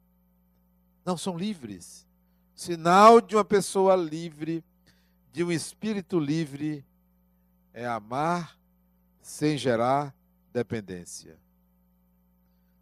Não 1.04 1.16
são 1.16 1.36
livres. 1.36 2.06
Sinal 2.54 3.20
de 3.20 3.34
uma 3.34 3.44
pessoa 3.44 3.96
livre, 3.96 4.62
de 5.32 5.42
um 5.42 5.50
espírito 5.50 6.20
livre, 6.20 6.84
é 7.72 7.86
amar 7.86 8.58
sem 9.22 9.56
gerar 9.56 10.14
dependência. 10.52 11.38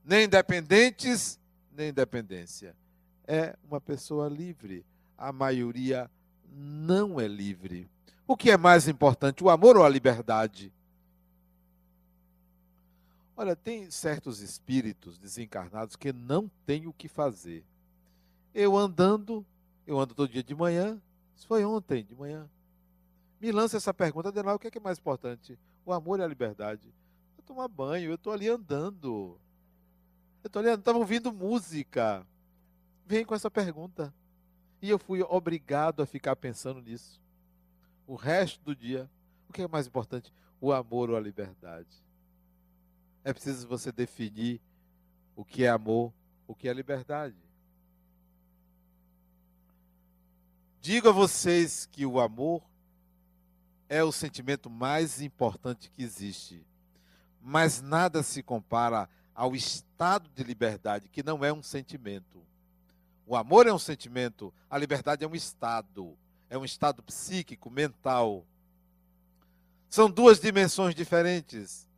Nem 0.05 0.29
dependentes, 0.29 1.39
nem 1.73 1.93
dependência. 1.93 2.75
É 3.27 3.57
uma 3.63 3.81
pessoa 3.81 4.29
livre. 4.29 4.85
A 5.17 5.33
maioria 5.33 6.11
não 6.53 7.21
é 7.21 7.27
livre. 7.27 7.89
O 8.27 8.37
que 8.37 8.51
é 8.51 8.57
mais 8.57 8.89
importante, 8.89 9.43
o 9.43 9.51
amor 9.51 9.77
ou 9.77 9.85
a 9.85 9.89
liberdade? 9.89 10.73
Olha, 13.37 13.57
tem 13.57 13.91
certos 13.91 14.41
espíritos 14.41 15.19
desencarnados 15.19 15.97
que 15.97 16.13
não 16.13 16.51
têm 16.67 16.87
o 16.87 16.93
que 16.93 17.09
fazer. 17.09 17.65
Eu 18.55 18.77
andando, 18.77 19.45
eu 19.87 19.99
ando 19.99 20.15
todo 20.15 20.31
dia 20.31 20.43
de 20.43 20.55
manhã, 20.55 21.01
isso 21.35 21.47
foi 21.47 21.65
ontem 21.65 22.05
de 22.05 22.15
manhã. 22.15 22.49
Me 23.41 23.51
lança 23.51 23.79
essa 23.79 23.95
pergunta, 23.95 24.31
Denal, 24.31 24.57
o 24.57 24.59
que 24.59 24.67
é, 24.67 24.71
que 24.71 24.77
é 24.77 24.81
mais 24.81 24.99
importante? 24.99 25.59
O 25.87 25.93
amor 25.93 26.21
e 26.21 26.23
a 26.23 26.27
liberdade? 26.27 26.93
Eu 27.39 27.43
tomar 27.43 27.67
banho, 27.69 28.11
eu 28.11 28.17
estou 28.17 28.33
ali 28.33 28.47
andando. 28.47 29.39
Eu 30.45 30.49
estou 30.49 30.61
ali 30.61 30.69
andando, 30.69 30.81
estava 30.81 30.99
ouvindo 30.99 31.33
música. 31.33 32.27
Vem 33.07 33.25
com 33.25 33.35
essa 33.35 33.51
pergunta. 33.51 34.13
E 34.83 34.89
eu 34.89 34.99
fui 34.99 35.23
obrigado 35.23 36.03
a 36.03 36.07
ficar 36.07 36.37
pensando 36.37 36.81
nisso. 36.81 37.21
O 38.07 38.15
resto 38.15 38.61
do 38.65 38.75
dia, 38.75 39.09
o 39.49 39.53
que 39.53 39.63
é 39.63 39.69
mais 39.69 39.87
importante? 39.87 40.33
O 40.61 40.73
amor 40.73 41.11
ou 41.11 41.17
a 41.17 41.21
liberdade? 41.21 41.89
É 43.23 43.33
preciso 43.33 43.69
você 43.69 43.93
definir 43.93 44.61
o 45.37 45.45
que 45.45 45.65
é 45.65 45.69
amor, 45.69 46.13
o 46.47 46.55
que 46.55 46.69
é 46.69 46.73
liberdade. 46.73 47.37
Digo 50.81 51.11
a 51.11 51.13
vocês 51.13 51.85
que 51.87 52.07
o 52.07 52.19
amor 52.19 52.63
é 53.89 54.03
o 54.03 54.11
sentimento 54.11 54.71
mais 54.71 55.21
importante 55.21 55.91
que 55.91 56.03
existe. 56.03 56.65
Mas 57.43 57.83
nada 57.83 58.23
se 58.23 58.43
compara 58.43 59.09
ao 59.35 59.55
estado 59.55 60.29
de 60.31 60.43
liberdade, 60.43 61.09
que 61.09 61.23
não 61.23 61.45
é 61.45 61.53
um 61.53 61.63
sentimento. 61.63 62.43
O 63.31 63.37
amor 63.37 63.65
é 63.69 63.73
um 63.73 63.79
sentimento, 63.79 64.53
a 64.69 64.77
liberdade 64.77 65.25
é 65.25 65.29
um 65.29 65.37
estado, 65.37 66.19
é 66.49 66.59
um 66.59 66.65
estado 66.65 67.01
psíquico, 67.01 67.71
mental. 67.71 68.45
São 69.89 70.11
duas 70.11 70.41
dimensões 70.41 70.97
diferentes. 70.97 71.89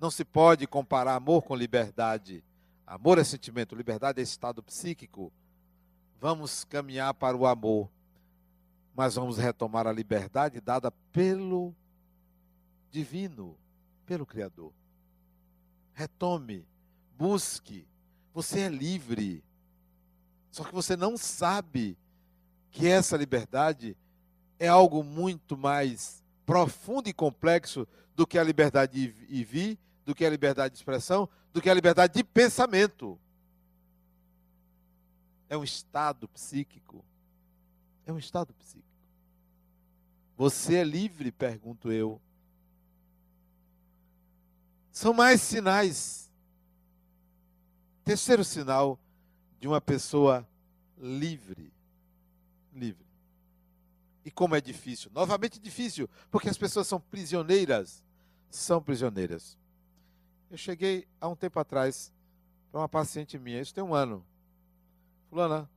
Não 0.00 0.10
se 0.10 0.24
pode 0.24 0.66
comparar 0.66 1.14
amor 1.14 1.42
com 1.42 1.54
liberdade. 1.54 2.42
Amor 2.86 3.18
é 3.18 3.24
sentimento, 3.24 3.74
liberdade 3.74 4.18
é 4.20 4.22
estado 4.22 4.62
psíquico. 4.62 5.30
Vamos 6.18 6.64
caminhar 6.64 7.12
para 7.12 7.36
o 7.36 7.46
amor, 7.46 7.90
mas 8.96 9.16
vamos 9.16 9.36
retomar 9.36 9.86
a 9.86 9.92
liberdade 9.92 10.58
dada 10.58 10.90
pelo 11.12 11.74
divino, 12.90 13.58
pelo 14.06 14.24
Criador. 14.24 14.72
Retome, 15.92 16.66
busque. 17.18 17.86
Você 18.32 18.60
é 18.60 18.68
livre. 18.70 19.44
Só 20.52 20.62
que 20.62 20.72
você 20.72 20.96
não 20.96 21.16
sabe 21.16 21.98
que 22.70 22.86
essa 22.86 23.16
liberdade 23.16 23.96
é 24.58 24.68
algo 24.68 25.02
muito 25.02 25.56
mais 25.56 26.22
profundo 26.46 27.08
e 27.08 27.12
complexo 27.12 27.88
do 28.14 28.26
que 28.26 28.38
a 28.38 28.44
liberdade 28.44 28.92
de 28.92 29.42
vir 29.42 29.78
do 30.04 30.14
que 30.14 30.24
a 30.24 30.30
liberdade 30.30 30.74
de 30.74 30.78
expressão, 30.78 31.28
do 31.52 31.62
que 31.62 31.70
a 31.70 31.74
liberdade 31.74 32.14
de 32.14 32.24
pensamento. 32.24 33.18
É 35.48 35.56
um 35.56 35.64
estado 35.64 36.28
psíquico. 36.28 37.04
É 38.04 38.12
um 38.12 38.18
estado 38.18 38.52
psíquico. 38.54 38.82
Você 40.36 40.76
é 40.76 40.84
livre, 40.84 41.30
pergunto 41.30 41.92
eu. 41.92 42.20
São 44.90 45.14
mais 45.14 45.40
sinais. 45.40 46.30
Terceiro 48.04 48.44
sinal 48.44 48.98
de 49.62 49.68
uma 49.68 49.80
pessoa 49.80 50.44
livre. 50.98 51.72
Livre. 52.74 53.06
E 54.24 54.30
como 54.30 54.56
é 54.56 54.60
difícil. 54.60 55.08
Novamente 55.14 55.60
difícil, 55.60 56.10
porque 56.32 56.48
as 56.48 56.58
pessoas 56.58 56.88
são 56.88 57.00
prisioneiras. 57.00 58.02
São 58.50 58.82
prisioneiras. 58.82 59.56
Eu 60.50 60.56
cheguei 60.56 61.06
há 61.20 61.28
um 61.28 61.36
tempo 61.36 61.60
atrás 61.60 62.12
para 62.72 62.80
uma 62.80 62.88
paciente 62.88 63.38
minha, 63.38 63.60
isso 63.60 63.72
tem 63.72 63.84
um 63.84 63.94
ano. 63.94 64.26
Fulana, 65.30 65.70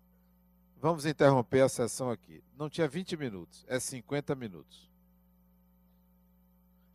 vamos 0.81 1.05
interromper 1.05 1.61
a 1.61 1.69
sessão 1.69 2.09
aqui. 2.09 2.43
Não 2.57 2.67
tinha 2.67 2.87
20 2.87 3.15
minutos, 3.15 3.63
é 3.67 3.79
50 3.79 4.33
minutos. 4.33 4.89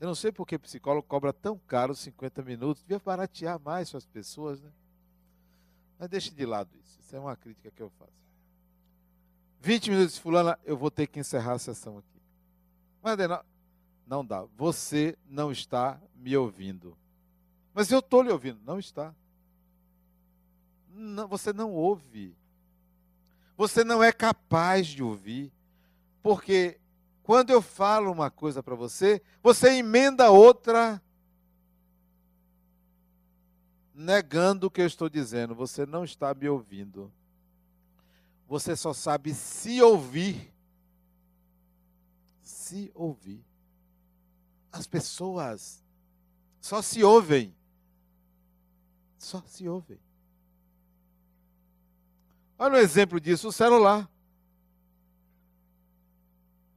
Eu 0.01 0.09
não 0.09 0.15
sei 0.17 0.33
por 0.33 0.45
que 0.45 0.59
psicólogo 0.59 1.07
cobra 1.07 1.33
tão 1.33 1.57
caro 1.57 1.95
50 1.95 2.43
minutos. 2.43 2.83
Devia 2.83 2.99
baratear 2.99 3.61
mais 3.61 3.91
para 3.91 3.99
as 3.99 4.07
pessoas, 4.07 4.61
né? 4.61 4.73
Mas 6.01 6.09
deixe 6.09 6.31
de 6.31 6.47
lado 6.47 6.71
isso. 6.83 6.99
Isso 6.99 7.15
é 7.15 7.21
uma 7.21 7.37
crítica 7.37 7.71
que 7.71 7.83
eu 7.83 7.91
faço. 7.91 8.11
20 9.61 9.91
minutos, 9.91 10.17
fulana, 10.17 10.59
eu 10.65 10.75
vou 10.75 10.91
ter 10.91 11.07
que 11.07 11.21
encerrar 11.21 11.53
a 11.53 11.59
sessão 11.59 11.99
aqui. 11.99 12.23
Mas 13.03 13.19
não, 14.07 14.25
dá. 14.25 14.47
Você 14.57 15.15
não 15.29 15.53
está 15.53 16.01
me 16.15 16.35
ouvindo. 16.35 16.97
Mas 17.75 17.91
eu 17.91 17.99
estou 17.99 18.23
lhe 18.23 18.31
ouvindo. 18.31 18.59
Não 18.65 18.79
está. 18.79 19.15
Não, 20.89 21.29
você 21.29 21.53
não 21.53 21.71
ouve. 21.71 22.35
Você 23.59 23.85
não 23.85 24.03
é 24.03 24.11
capaz 24.11 24.87
de 24.87 25.03
ouvir. 25.03 25.53
Porque 26.23 26.81
quando 27.23 27.51
eu 27.51 27.61
falo 27.61 28.11
uma 28.11 28.31
coisa 28.31 28.63
para 28.63 28.75
você, 28.75 29.21
você 29.43 29.73
emenda 29.73 30.31
outra 30.31 31.01
negando 34.01 34.67
o 34.67 34.71
que 34.71 34.81
eu 34.81 34.87
estou 34.87 35.09
dizendo. 35.09 35.55
Você 35.55 35.87
não 35.87 36.05
está 36.05 36.35
me 36.35 36.49
ouvindo. 36.49 37.13
Você 38.49 38.75
só 38.75 38.93
sabe 38.93 39.35
se 39.35 39.81
ouvir. 39.81 40.53
Se 42.41 42.91
ouvir. 42.95 43.45
As 44.73 44.87
pessoas 44.87 45.83
só 46.61 46.83
se 46.83 47.03
ouvem 47.03 47.55
só 49.21 49.43
se 49.47 49.69
ouvem. 49.69 50.01
Olha 52.59 52.75
um 52.75 52.83
exemplo 52.83 53.21
disso, 53.21 53.49
o 53.49 53.53
celular. 53.53 54.11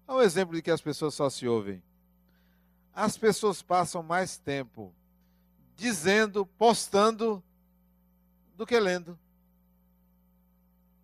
Olha 0.07 0.19
um 0.19 0.21
exemplo 0.21 0.53
de 0.53 0.61
que 0.61 0.69
as 0.69 0.81
pessoas 0.81 1.13
só 1.13 1.29
se 1.29 1.47
ouvem. 1.47 1.81
As 2.93 3.17
pessoas 3.17 3.61
passam 3.61 4.03
mais 4.03 4.37
tempo 4.37 4.93
dizendo, 5.75 6.45
postando, 6.45 7.43
do 8.55 8.65
que 8.65 8.79
lendo. 8.79 9.17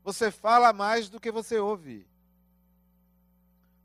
Você 0.04 0.32
fala 0.32 0.72
mais 0.72 1.10
do 1.10 1.20
que 1.20 1.32
você 1.32 1.60
ouve. 1.60 2.08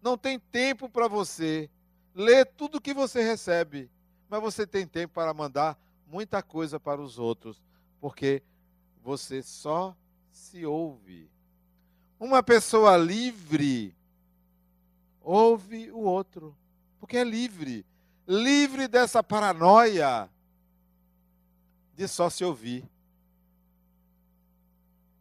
Não 0.00 0.16
tem 0.16 0.38
tempo 0.38 0.88
para 0.88 1.08
você 1.08 1.70
ler 2.14 2.46
tudo 2.46 2.80
que 2.80 2.94
você 2.94 3.22
recebe, 3.22 3.90
mas 4.28 4.40
você 4.40 4.66
tem 4.66 4.86
tempo 4.86 5.14
para 5.14 5.34
mandar 5.34 5.78
muita 6.06 6.42
coisa 6.42 6.78
para 6.78 7.00
os 7.00 7.18
outros, 7.18 7.62
porque 8.00 8.42
você 9.02 9.42
só 9.42 9.96
se 10.30 10.64
ouve. 10.64 11.30
Uma 12.18 12.42
pessoa 12.42 12.96
livre 12.96 13.94
ouve 15.20 15.90
o 15.90 16.00
outro, 16.00 16.56
porque 17.00 17.16
é 17.16 17.24
livre, 17.24 17.84
livre 18.26 18.86
dessa 18.86 19.22
paranoia 19.22 20.30
de 21.96 22.08
só 22.08 22.28
se 22.28 22.44
ouvir. 22.44 22.84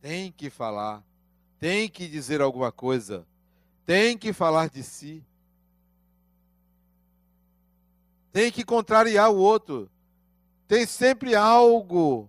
Tem 0.01 0.31
que 0.31 0.49
falar, 0.49 1.03
tem 1.59 1.87
que 1.87 2.07
dizer 2.07 2.41
alguma 2.41 2.71
coisa, 2.71 3.25
tem 3.85 4.17
que 4.17 4.33
falar 4.33 4.69
de 4.69 4.83
si. 4.83 5.23
Tem 8.31 8.51
que 8.51 8.65
contrariar 8.65 9.31
o 9.31 9.37
outro. 9.37 9.89
Tem 10.67 10.87
sempre 10.87 11.35
algo 11.35 12.27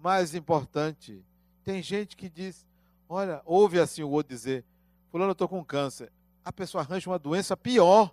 mais 0.00 0.34
importante. 0.34 1.24
Tem 1.62 1.80
gente 1.80 2.16
que 2.16 2.28
diz, 2.28 2.66
olha, 3.08 3.40
ouve 3.44 3.78
assim 3.78 4.02
o 4.02 4.10
outro 4.10 4.34
dizer, 4.34 4.64
fulano, 5.10 5.30
eu 5.30 5.32
estou 5.32 5.48
com 5.48 5.64
câncer. 5.64 6.10
A 6.44 6.52
pessoa 6.52 6.82
arranja 6.82 7.08
uma 7.08 7.18
doença 7.18 7.56
pior. 7.56 8.12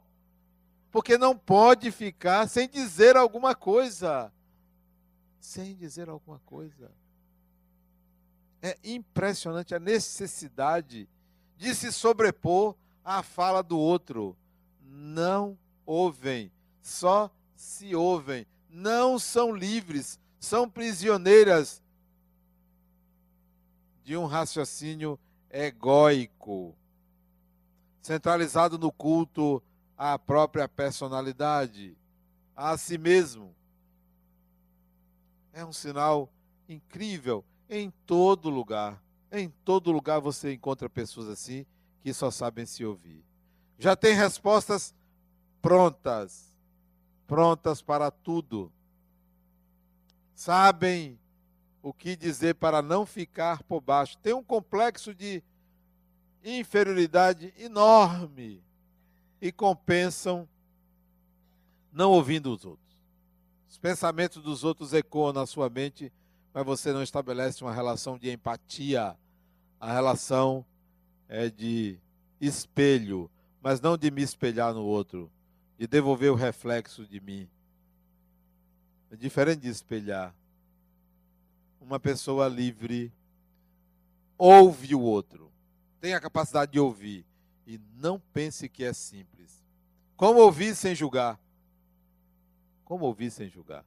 Porque 0.92 1.18
não 1.18 1.36
pode 1.36 1.90
ficar 1.90 2.48
sem 2.48 2.70
dizer 2.70 3.18
alguma 3.18 3.56
coisa. 3.56 4.32
Sem 5.46 5.76
dizer 5.76 6.10
alguma 6.10 6.40
coisa. 6.40 6.92
É 8.64 8.76
impressionante 8.84 9.76
a 9.76 9.80
necessidade 9.80 11.08
de 11.56 11.76
se 11.76 11.92
sobrepor 11.92 12.76
à 13.04 13.22
fala 13.22 13.62
do 13.62 13.78
outro. 13.78 14.36
Não 14.82 15.56
ouvem, 15.86 16.52
só 16.82 17.30
se 17.56 17.96
ouvem. 17.96 18.48
Não 18.68 19.20
são 19.20 19.56
livres, 19.56 20.20
são 20.40 20.68
prisioneiras 20.68 21.80
de 24.04 24.18
um 24.18 24.26
raciocínio 24.26 25.18
egóico, 25.52 26.76
centralizado 28.02 28.80
no 28.80 28.92
culto 28.92 29.62
à 29.96 30.18
própria 30.18 30.68
personalidade, 30.68 31.96
a 32.56 32.76
si 32.78 32.98
mesmo. 32.98 33.56
É 35.56 35.64
um 35.64 35.72
sinal 35.72 36.30
incrível 36.68 37.46
em 37.70 37.90
todo 38.06 38.50
lugar. 38.50 39.02
Em 39.32 39.48
todo 39.64 39.90
lugar 39.90 40.20
você 40.20 40.52
encontra 40.52 40.90
pessoas 40.90 41.30
assim 41.30 41.66
que 42.02 42.14
só 42.14 42.30
sabem 42.30 42.66
se 42.66 42.84
ouvir. 42.84 43.24
Já 43.80 43.96
tem 43.96 44.14
respostas 44.14 44.94
prontas, 45.62 46.54
prontas 47.26 47.82
para 47.82 48.12
tudo. 48.12 48.70
Sabem 50.34 51.18
o 51.82 51.94
que 51.94 52.18
dizer 52.18 52.56
para 52.56 52.82
não 52.82 53.06
ficar 53.06 53.64
por 53.64 53.80
baixo. 53.80 54.18
Tem 54.18 54.34
um 54.34 54.44
complexo 54.44 55.16
de 55.16 55.42
inferioridade 56.44 57.54
enorme 57.58 58.62
e 59.42 59.54
compensam 59.54 60.50
não 61.94 62.12
ouvindo 62.12 62.54
os 62.54 62.66
outros. 62.66 62.85
Os 63.76 63.80
pensamentos 63.80 64.42
dos 64.42 64.64
outros 64.64 64.94
ecoam 64.94 65.34
na 65.34 65.46
sua 65.46 65.70
mente, 65.70 66.10
mas 66.54 66.66
você 66.66 66.94
não 66.94 67.04
estabelece 67.04 67.62
uma 67.62 67.74
relação 67.74 68.18
de 68.18 68.32
empatia. 68.32 69.18
A 69.78 69.92
relação 69.92 70.66
é 71.28 71.50
de 71.50 72.00
espelho, 72.40 73.30
mas 73.62 73.82
não 73.82 73.98
de 73.98 74.10
me 74.10 74.22
espelhar 74.22 74.74
no 74.74 74.82
outro, 74.82 75.30
de 75.78 75.88
devolver 75.88 76.32
o 76.32 76.36
reflexo 76.36 77.06
de 77.06 77.20
mim. 77.20 77.50
É 79.12 79.18
diferente 79.18 79.64
de 79.64 79.68
espelhar 79.68 80.34
uma 81.82 82.00
pessoa 82.00 82.48
livre 82.48 83.12
ouve 84.38 84.96
o 84.96 85.02
outro, 85.02 85.52
tem 86.00 86.14
a 86.14 86.22
capacidade 86.22 86.72
de 86.72 86.80
ouvir 86.80 87.26
e 87.68 87.78
não 87.98 88.22
pense 88.32 88.70
que 88.70 88.86
é 88.86 88.94
simples. 88.94 89.62
Como 90.16 90.40
ouvir 90.40 90.74
sem 90.78 90.96
julgar? 90.96 91.38
Como 92.86 93.06
ouvir 93.06 93.30
sem 93.30 93.50
julgar? 93.50 93.84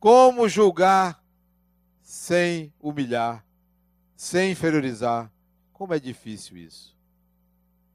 Como 0.00 0.48
julgar 0.48 1.22
sem 2.00 2.72
humilhar, 2.80 3.44
sem 4.16 4.52
inferiorizar? 4.52 5.30
Como 5.72 5.92
é 5.92 6.00
difícil 6.00 6.56
isso. 6.56 6.96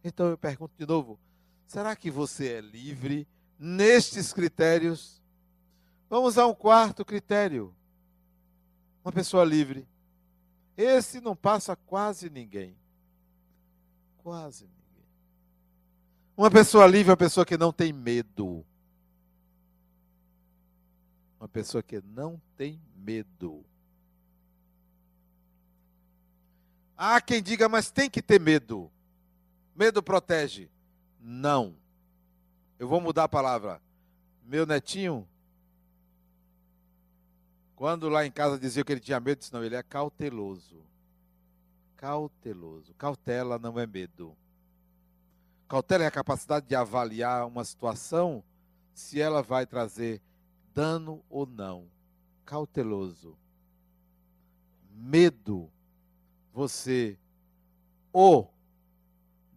Então 0.04 0.28
eu 0.28 0.38
pergunto 0.38 0.76
de 0.78 0.86
novo: 0.86 1.19
será 1.65 1.95
que 1.95 2.12
você 2.12 2.54
é 2.54 2.62
livre 2.62 3.28
nestes 3.58 4.32
critérios? 4.32 5.19
Vamos 6.08 6.38
a 6.38 6.45
um 6.45 6.54
quarto 6.54 7.04
critério 7.04 7.73
uma 9.04 9.12
pessoa 9.12 9.43
livre. 9.43 9.88
Esse 10.78 11.19
não 11.19 11.36
passa 11.36 11.76
quase 11.76 12.30
ninguém. 12.30 12.76
Quase 14.19 14.63
ninguém. 14.63 15.06
Uma 16.38 16.49
pessoa 16.49 16.88
livre 16.88 17.10
é 17.10 17.12
uma 17.12 17.17
pessoa 17.17 17.45
que 17.45 17.58
não 17.58 17.73
tem 17.73 17.91
medo. 17.91 18.65
Uma 21.43 21.49
pessoa 21.49 21.84
que 21.84 22.01
não 22.01 22.41
tem 22.56 22.82
medo. 22.95 23.65
Há 26.95 27.19
quem 27.19 27.43
diga, 27.43 27.67
mas 27.67 27.91
tem 27.91 28.10
que 28.10 28.21
ter 28.21 28.39
medo. 28.39 28.89
Medo 29.75 30.01
protege. 30.01 30.69
Não. 31.19 31.75
Eu 32.79 32.88
vou 32.88 33.01
mudar 33.01 33.25
a 33.25 33.27
palavra. 33.27 33.82
Meu 34.45 34.65
netinho 34.65 35.27
quando 37.75 38.08
lá 38.08 38.25
em 38.25 38.32
casa 38.32 38.58
dizia 38.58 38.82
que 38.86 38.93
ele 38.93 39.01
tinha 39.01 39.19
medo, 39.19 39.39
disse, 39.39 39.51
não, 39.51 39.65
ele 39.65 39.75
é 39.75 39.84
cauteloso. 39.84 40.82
Cauteloso. 41.97 42.93
Cautela 42.93 43.60
não 43.60 43.77
é 43.77 43.86
medo. 43.86 44.34
Cautela 45.67 46.06
é 46.06 46.08
a 46.08 46.12
capacidade 46.12 46.67
de 46.67 46.75
avaliar 46.75 47.45
uma 47.45 47.65
situação 47.65 48.41
se 48.93 49.19
ela 49.19 49.43
vai 49.43 49.65
trazer 49.65 50.21
dano 50.74 51.24
ou 51.30 51.46
não. 51.46 51.88
Cauteloso. 52.46 53.38
Medo. 54.92 55.70
Você 56.54 57.18
ou 58.12 58.54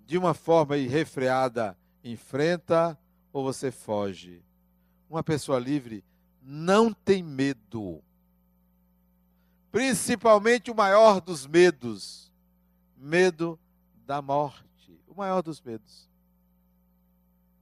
de 0.06 0.16
uma 0.16 0.32
forma 0.32 0.76
irrefreada 0.76 1.76
enfrenta 2.02 2.98
ou 3.32 3.44
você 3.44 3.70
foge. 3.70 4.42
Uma 5.10 5.22
pessoa 5.22 5.58
livre 5.58 6.04
não 6.40 6.92
tem 6.92 7.22
medo 7.22 8.02
principalmente 9.76 10.70
o 10.70 10.74
maior 10.74 11.20
dos 11.20 11.46
medos, 11.46 12.32
medo 12.96 13.58
da 14.06 14.22
morte. 14.22 14.98
O 15.06 15.14
maior 15.14 15.42
dos 15.42 15.60
medos. 15.60 16.08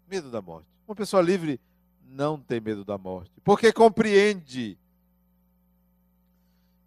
Medo 0.06 0.30
da 0.30 0.40
morte. 0.40 0.68
Uma 0.86 0.94
pessoa 0.94 1.20
livre 1.20 1.60
não 2.06 2.38
tem 2.38 2.60
medo 2.60 2.84
da 2.84 2.96
morte, 2.96 3.32
porque 3.42 3.72
compreende 3.72 4.78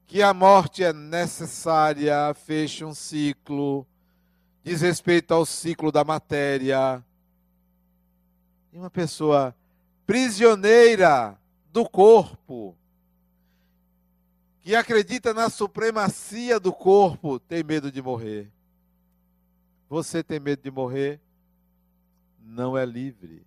que 0.08 0.22
a 0.22 0.34
morte 0.34 0.84
é 0.84 0.94
necessária, 0.94 2.34
fecha 2.34 2.86
um 2.86 2.94
ciclo, 2.94 3.86
diz 4.64 4.82
respeito 4.82 5.34
ao 5.34 5.46
ciclo 5.46 5.92
da 5.92 6.04
matéria. 6.04 7.04
E 8.72 8.78
uma 8.78 8.90
pessoa 8.90 9.54
prisioneira 10.06 11.38
do 11.74 11.88
corpo, 11.88 12.76
que 14.62 14.76
acredita 14.76 15.34
na 15.34 15.50
supremacia 15.50 16.60
do 16.60 16.72
corpo 16.74 17.40
tem 17.40 17.64
medo 17.64 17.92
de 17.92 18.02
morrer. 18.02 18.50
Você 19.90 20.24
tem 20.24 20.40
medo 20.40 20.62
de 20.62 20.72
morrer? 20.72 21.22
Não 22.42 22.78
é 22.78 22.86
livre. 22.86 23.46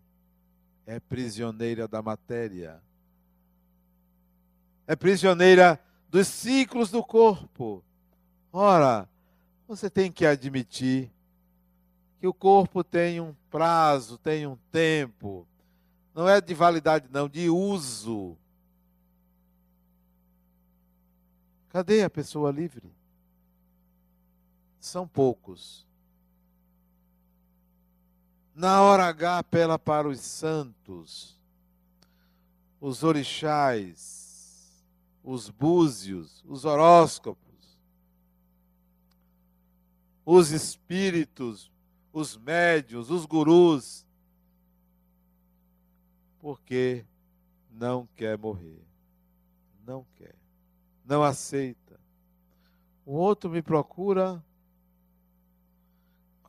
É 0.91 0.99
prisioneira 0.99 1.87
da 1.87 2.03
matéria. 2.03 2.83
É 4.89 4.97
prisioneira 4.97 5.79
dos 6.09 6.27
ciclos 6.27 6.91
do 6.91 7.01
corpo. 7.01 7.85
Ora, 8.53 9.09
você 9.69 9.89
tem 9.89 10.11
que 10.11 10.27
admitir 10.27 11.09
que 12.19 12.27
o 12.27 12.35
corpo 12.35 12.83
tem 12.83 13.21
um 13.21 13.33
prazo, 13.49 14.19
tem 14.19 14.49
um 14.49 14.57
tempo. 14.73 15.47
Não 16.13 16.29
é 16.29 16.41
de 16.41 16.55
validade, 16.55 17.07
não, 17.09 17.29
de 17.29 17.49
uso. 17.49 18.37
Cadê 21.69 22.03
a 22.03 22.11
pessoa 22.11 22.51
livre? 22.51 22.93
São 24.81 25.07
poucos. 25.07 25.87
Na 28.55 28.83
hora 28.83 29.05
H, 29.05 29.39
apela 29.39 29.79
para 29.79 30.09
os 30.09 30.21
santos, 30.21 31.39
os 32.81 33.03
orixás, 33.03 34.85
os 35.23 35.49
búzios, 35.49 36.45
os 36.47 36.65
horóscopos, 36.65 37.79
os 40.25 40.51
espíritos, 40.51 41.71
os 42.13 42.37
médios, 42.37 43.11
os 43.11 43.25
gurus, 43.25 44.07
porque 46.39 47.05
não 47.71 48.09
quer 48.17 48.37
morrer. 48.37 48.83
Não 49.87 50.05
quer 50.17 50.41
não 51.11 51.25
aceita. 51.25 51.99
O 53.05 53.15
outro 53.15 53.51
me 53.51 53.61
procura 53.61 54.41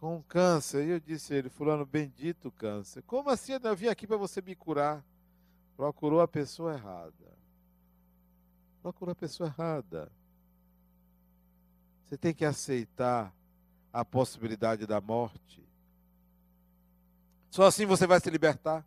com 0.02 0.22
câncer. 0.24 0.84
E 0.88 0.90
eu 0.90 1.00
disse 1.00 1.32
a 1.32 1.38
ele, 1.38 1.48
fulano, 1.48 1.86
bendito 1.86 2.52
câncer. 2.52 3.04
Como 3.04 3.30
assim? 3.30 3.54
Eu 3.64 3.76
vim 3.76 3.88
aqui 3.88 4.08
para 4.08 4.18
você 4.18 4.42
me 4.42 4.56
curar. 4.56 5.06
Procurou 5.78 6.20
a 6.20 6.28
pessoa 6.28 6.74
errada. 6.74 7.32
Procurou 8.82 9.12
a 9.12 9.16
pessoa 9.16 9.48
errada. 9.48 10.12
Você 12.04 12.18
tem 12.18 12.34
que 12.34 12.44
aceitar 12.44 13.32
a 13.94 14.04
possibilidade 14.04 14.88
da 14.88 15.00
morte. 15.00 15.64
Só 17.52 17.68
assim 17.68 17.86
você 17.86 18.08
vai 18.08 18.20
se 18.20 18.30
libertar. 18.30 18.84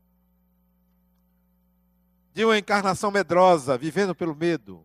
de 2.33 2.45
uma 2.45 2.59
encarnação 2.59 3.13
medrosa, 3.13 3.79
vivendo 3.79 4.13
pelo 4.13 4.35
medo. 4.35 4.85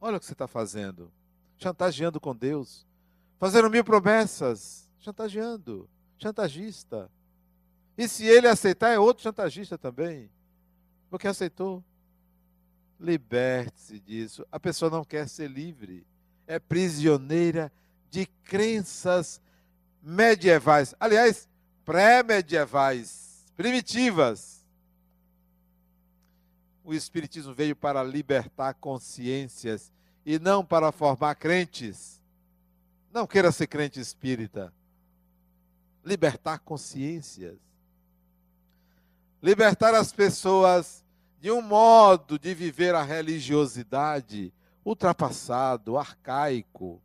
Olha 0.00 0.16
o 0.16 0.20
que 0.20 0.24
você 0.24 0.32
está 0.32 0.48
fazendo. 0.48 1.12
Chantageando 1.58 2.18
com 2.18 2.34
Deus. 2.34 2.86
Fazendo 3.38 3.68
mil 3.68 3.84
promessas. 3.84 4.90
Chantageando. 5.02 5.88
Chantagista. 6.16 7.10
E 7.98 8.08
se 8.08 8.24
ele 8.24 8.48
aceitar, 8.48 8.90
é 8.90 8.98
outro 8.98 9.22
chantagista 9.22 9.76
também. 9.76 10.30
Porque 11.10 11.28
aceitou. 11.28 11.84
Liberte-se 12.98 13.98
disso. 13.98 14.46
A 14.50 14.58
pessoa 14.58 14.90
não 14.90 15.04
quer 15.04 15.28
ser 15.28 15.50
livre. 15.50 16.06
É 16.46 16.58
prisioneira 16.58 17.70
de 18.10 18.26
crenças 18.44 19.40
medievais. 20.00 20.94
Aliás, 21.00 21.48
pré-medievais, 21.84 23.44
primitivas. 23.56 24.64
O 26.84 26.94
Espiritismo 26.94 27.54
veio 27.54 27.74
para 27.74 28.02
libertar 28.04 28.74
consciências 28.74 29.92
e 30.24 30.38
não 30.38 30.64
para 30.64 30.92
formar 30.92 31.34
crentes. 31.34 32.22
Não 33.12 33.26
queira 33.26 33.50
ser 33.50 33.66
crente 33.66 34.00
espírita. 34.00 34.72
Libertar 36.04 36.58
consciências. 36.58 37.58
Libertar 39.42 39.94
as 39.94 40.12
pessoas 40.12 41.04
de 41.40 41.50
um 41.50 41.60
modo 41.60 42.38
de 42.38 42.54
viver 42.54 42.94
a 42.94 43.02
religiosidade 43.02 44.52
ultrapassado, 44.84 45.98
arcaico, 45.98 47.02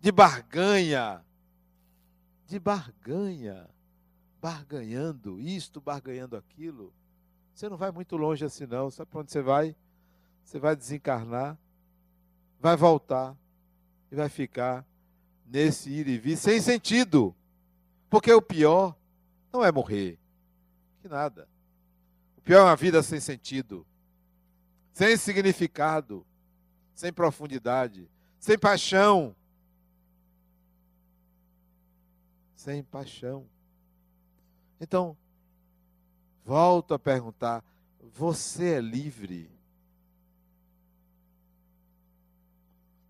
de 0.00 0.10
barganha, 0.12 1.24
de 2.46 2.58
barganha, 2.58 3.68
barganhando 4.40 5.40
isto, 5.40 5.80
barganhando 5.80 6.36
aquilo. 6.36 6.92
Você 7.54 7.68
não 7.68 7.76
vai 7.76 7.90
muito 7.90 8.16
longe 8.16 8.44
assim 8.44 8.66
não. 8.66 8.90
Sabe 8.90 9.10
para 9.10 9.20
onde 9.20 9.30
você 9.30 9.42
vai? 9.42 9.76
Você 10.42 10.58
vai 10.58 10.74
desencarnar, 10.74 11.58
vai 12.58 12.76
voltar 12.76 13.36
e 14.10 14.16
vai 14.16 14.28
ficar 14.28 14.84
nesse 15.46 15.90
ir 15.90 16.08
e 16.08 16.18
vir 16.18 16.36
sem 16.36 16.60
sentido. 16.60 17.34
Porque 18.10 18.32
o 18.32 18.42
pior 18.42 18.96
não 19.52 19.64
é 19.64 19.70
morrer. 19.70 20.18
Que 21.00 21.08
nada. 21.08 21.48
O 22.36 22.40
pior 22.40 22.58
é 22.58 22.64
uma 22.64 22.76
vida 22.76 23.02
sem 23.02 23.20
sentido, 23.20 23.86
sem 24.92 25.16
significado, 25.16 26.26
sem 26.92 27.12
profundidade, 27.12 28.10
sem 28.40 28.58
paixão. 28.58 29.34
Sem 32.56 32.82
paixão. 32.82 33.46
Então, 34.80 35.16
volto 36.44 36.92
a 36.92 36.98
perguntar: 36.98 37.64
você 38.12 38.74
é 38.74 38.80
livre? 38.80 39.48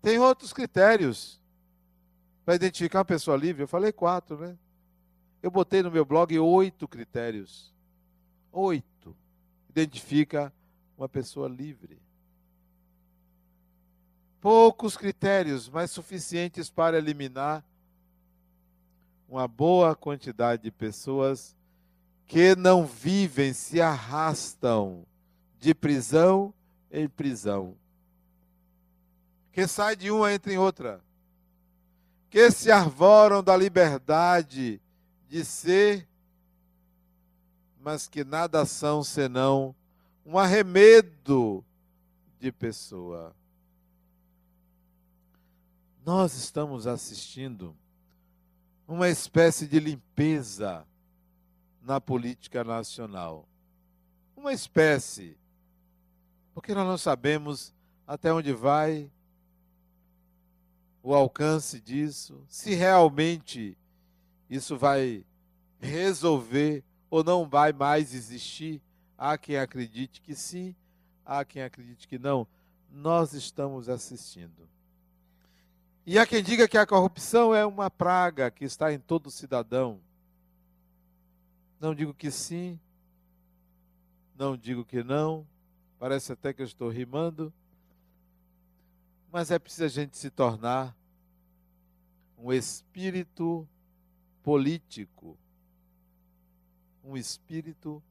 Tem 0.01 0.19
outros 0.19 0.53
critérios 0.53 1.41
para 2.45 2.55
identificar 2.55 2.99
uma 2.99 3.05
pessoa 3.05 3.35
livre. 3.35 3.63
Eu 3.63 3.67
falei 3.67 3.91
quatro, 3.91 4.37
né? 4.37 4.57
Eu 5.41 5.49
botei 5.49 5.81
no 5.81 5.91
meu 5.91 6.05
blog 6.05 6.37
oito 6.37 6.87
critérios. 6.87 7.73
Oito. 8.51 9.15
Identifica 9.69 10.53
uma 10.97 11.09
pessoa 11.09 11.47
livre. 11.47 11.99
Poucos 14.39 14.97
critérios, 14.97 15.69
mas 15.69 15.91
suficientes 15.91 16.69
para 16.69 16.97
eliminar 16.97 17.63
uma 19.27 19.47
boa 19.47 19.95
quantidade 19.95 20.63
de 20.63 20.71
pessoas 20.71 21.55
que 22.27 22.55
não 22.55 22.85
vivem, 22.85 23.53
se 23.53 23.81
arrastam 23.81 25.05
de 25.59 25.73
prisão 25.73 26.53
em 26.91 27.07
prisão. 27.07 27.75
Que 29.51 29.67
sai 29.67 29.95
de 29.95 30.11
uma 30.11 30.33
entra 30.33 30.53
em 30.53 30.57
outra. 30.57 31.01
Que 32.29 32.49
se 32.51 32.71
arvoram 32.71 33.43
da 33.43 33.55
liberdade 33.55 34.81
de 35.31 35.45
ser, 35.45 36.05
mas 37.79 38.05
que 38.05 38.21
nada 38.21 38.65
são 38.65 39.01
senão 39.01 39.73
um 40.25 40.37
arremedo 40.37 41.63
de 42.37 42.51
pessoa. 42.51 43.33
Nós 46.05 46.33
estamos 46.33 46.85
assistindo 46.85 47.73
uma 48.85 49.07
espécie 49.07 49.65
de 49.65 49.79
limpeza 49.79 50.85
na 51.81 52.01
política 52.01 52.61
nacional. 52.61 53.47
Uma 54.35 54.51
espécie. 54.51 55.37
Porque 56.53 56.75
nós 56.75 56.85
não 56.85 56.97
sabemos 56.97 57.73
até 58.05 58.33
onde 58.33 58.51
vai 58.51 59.09
o 61.01 61.15
alcance 61.15 61.79
disso, 61.79 62.43
se 62.49 62.75
realmente 62.75 63.77
isso 64.51 64.77
vai 64.77 65.25
resolver 65.79 66.83
ou 67.09 67.23
não 67.23 67.47
vai 67.47 67.71
mais 67.71 68.13
existir. 68.13 68.81
Há 69.17 69.37
quem 69.37 69.55
acredite 69.55 70.19
que 70.21 70.35
sim, 70.35 70.75
há 71.25 71.45
quem 71.45 71.63
acredite 71.63 72.05
que 72.05 72.19
não. 72.19 72.45
Nós 72.91 73.31
estamos 73.33 73.87
assistindo. 73.87 74.67
E 76.05 76.19
há 76.19 76.27
quem 76.27 76.43
diga 76.43 76.67
que 76.67 76.77
a 76.77 76.85
corrupção 76.85 77.55
é 77.55 77.65
uma 77.65 77.89
praga 77.89 78.51
que 78.51 78.65
está 78.65 78.91
em 78.91 78.99
todo 78.99 79.31
cidadão. 79.31 80.01
Não 81.79 81.95
digo 81.95 82.13
que 82.13 82.29
sim, 82.29 82.77
não 84.35 84.57
digo 84.57 84.83
que 84.83 85.01
não, 85.01 85.47
parece 85.97 86.33
até 86.33 86.51
que 86.51 86.61
eu 86.61 86.65
estou 86.65 86.89
rimando, 86.89 87.53
mas 89.31 89.49
é 89.49 89.57
preciso 89.57 89.85
a 89.85 89.87
gente 89.87 90.17
se 90.17 90.29
tornar 90.29 90.93
um 92.37 92.51
espírito 92.51 93.65
político. 94.43 95.37
Um 97.03 97.17
espírito 97.17 98.01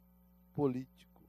político. 0.54 1.22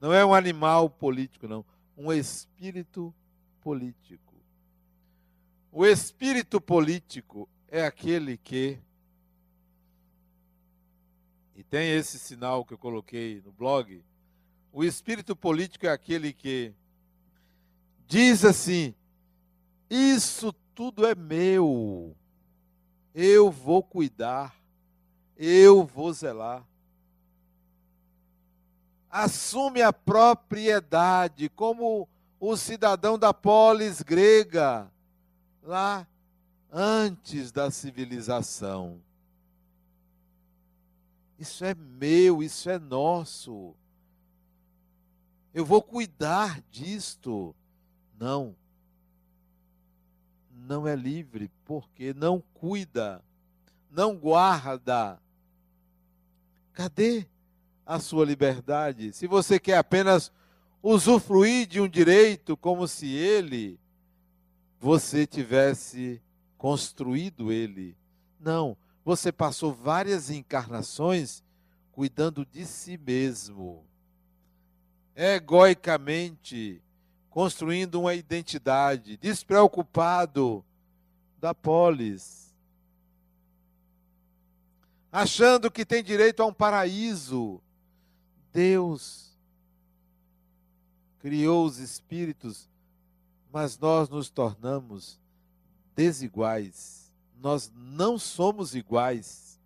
Não 0.00 0.12
é 0.12 0.24
um 0.24 0.34
animal 0.34 0.88
político, 0.88 1.46
não. 1.46 1.64
Um 1.96 2.12
espírito 2.12 3.14
político. 3.60 4.34
O 5.70 5.86
espírito 5.86 6.60
político 6.60 7.48
é 7.68 7.84
aquele 7.84 8.36
que 8.36 8.78
e 11.54 11.62
tem 11.62 11.92
esse 11.92 12.18
sinal 12.18 12.64
que 12.64 12.74
eu 12.74 12.78
coloquei 12.78 13.40
no 13.44 13.52
blog. 13.52 14.02
O 14.72 14.82
espírito 14.82 15.36
político 15.36 15.86
é 15.86 15.90
aquele 15.90 16.32
que 16.32 16.72
diz 18.06 18.44
assim: 18.44 18.94
Isso 19.88 20.52
tudo 20.74 21.06
é 21.06 21.14
meu, 21.14 22.16
eu 23.14 23.50
vou 23.50 23.82
cuidar, 23.82 24.54
eu 25.36 25.84
vou 25.84 26.12
zelar. 26.12 26.66
Assume 29.10 29.82
a 29.82 29.92
propriedade 29.92 31.48
como 31.50 32.08
o 32.40 32.56
cidadão 32.56 33.18
da 33.18 33.34
polis 33.34 34.00
grega, 34.00 34.90
lá 35.62 36.06
antes 36.72 37.52
da 37.52 37.70
civilização. 37.70 39.00
Isso 41.38 41.64
é 41.64 41.74
meu, 41.74 42.42
isso 42.42 42.70
é 42.70 42.78
nosso. 42.78 43.74
Eu 45.52 45.64
vou 45.64 45.82
cuidar 45.82 46.62
disto. 46.70 47.54
Não. 48.18 48.56
Não 50.66 50.86
é 50.86 50.94
livre, 50.94 51.50
porque 51.64 52.14
não 52.14 52.42
cuida, 52.54 53.22
não 53.90 54.16
guarda. 54.16 55.20
Cadê 56.72 57.26
a 57.84 57.98
sua 57.98 58.24
liberdade? 58.24 59.12
Se 59.12 59.26
você 59.26 59.58
quer 59.58 59.76
apenas 59.76 60.32
usufruir 60.82 61.66
de 61.66 61.80
um 61.80 61.88
direito 61.88 62.56
como 62.56 62.88
se 62.88 63.06
ele 63.06 63.78
você 64.80 65.24
tivesse 65.26 66.20
construído 66.58 67.52
ele. 67.52 67.96
Não, 68.40 68.76
você 69.04 69.30
passou 69.30 69.72
várias 69.72 70.28
encarnações 70.28 71.42
cuidando 71.92 72.44
de 72.44 72.66
si 72.66 72.96
mesmo, 72.96 73.84
egoicamente, 75.14 76.82
construindo 77.32 78.00
uma 78.00 78.14
identidade, 78.14 79.16
despreocupado 79.16 80.64
da 81.40 81.52
polis, 81.52 82.54
achando 85.10 85.70
que 85.70 85.84
tem 85.84 86.02
direito 86.02 86.42
a 86.42 86.46
um 86.46 86.54
paraíso. 86.54 87.60
Deus 88.52 89.36
criou 91.18 91.66
os 91.66 91.78
espíritos, 91.78 92.68
mas 93.50 93.76
nós 93.76 94.08
nos 94.08 94.30
tornamos 94.30 95.18
desiguais 95.96 97.02
nós 97.42 97.72
não 97.74 98.16
somos 98.20 98.72
iguais 98.76 99.60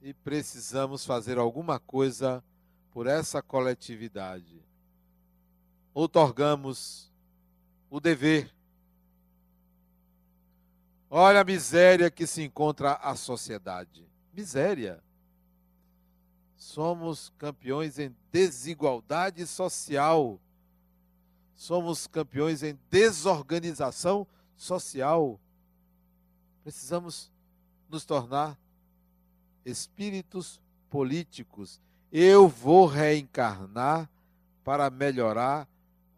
e 0.00 0.14
precisamos 0.14 1.04
fazer 1.04 1.36
alguma 1.36 1.78
coisa 1.78 2.42
por 2.90 3.06
essa 3.06 3.42
coletividade. 3.42 4.63
Outorgamos 5.94 7.08
o 7.88 8.00
dever. 8.00 8.52
Olha 11.08 11.42
a 11.42 11.44
miséria 11.44 12.10
que 12.10 12.26
se 12.26 12.42
encontra 12.42 12.94
a 12.94 13.14
sociedade. 13.14 14.04
Miséria. 14.32 15.00
Somos 16.56 17.32
campeões 17.38 18.00
em 18.00 18.12
desigualdade 18.32 19.46
social. 19.46 20.40
Somos 21.54 22.08
campeões 22.08 22.64
em 22.64 22.76
desorganização 22.90 24.26
social. 24.56 25.38
Precisamos 26.64 27.30
nos 27.88 28.04
tornar 28.04 28.58
espíritos 29.64 30.60
políticos. 30.90 31.80
Eu 32.10 32.48
vou 32.48 32.86
reencarnar 32.86 34.10
para 34.64 34.90
melhorar 34.90 35.68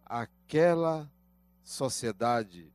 aquela 0.06 1.10
sociedade. 1.62 2.72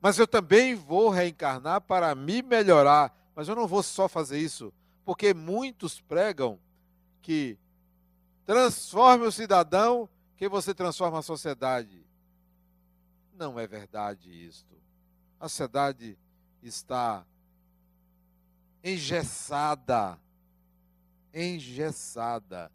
Mas 0.00 0.18
eu 0.18 0.26
também 0.26 0.74
vou 0.74 1.10
reencarnar 1.10 1.82
para 1.82 2.14
me 2.14 2.42
melhorar. 2.42 3.14
Mas 3.34 3.48
eu 3.48 3.54
não 3.54 3.66
vou 3.66 3.82
só 3.82 4.08
fazer 4.08 4.38
isso, 4.38 4.72
porque 5.04 5.32
muitos 5.32 6.00
pregam 6.00 6.58
que 7.22 7.58
transforme 8.44 9.26
o 9.26 9.32
cidadão 9.32 10.08
que 10.36 10.48
você 10.48 10.74
transforma 10.74 11.18
a 11.18 11.22
sociedade. 11.22 12.04
Não 13.34 13.58
é 13.58 13.66
verdade 13.66 14.30
isto. 14.30 14.74
A 15.38 15.48
sociedade 15.48 16.18
está 16.62 17.24
engessada. 18.82 20.18
Engessada. 21.32 22.70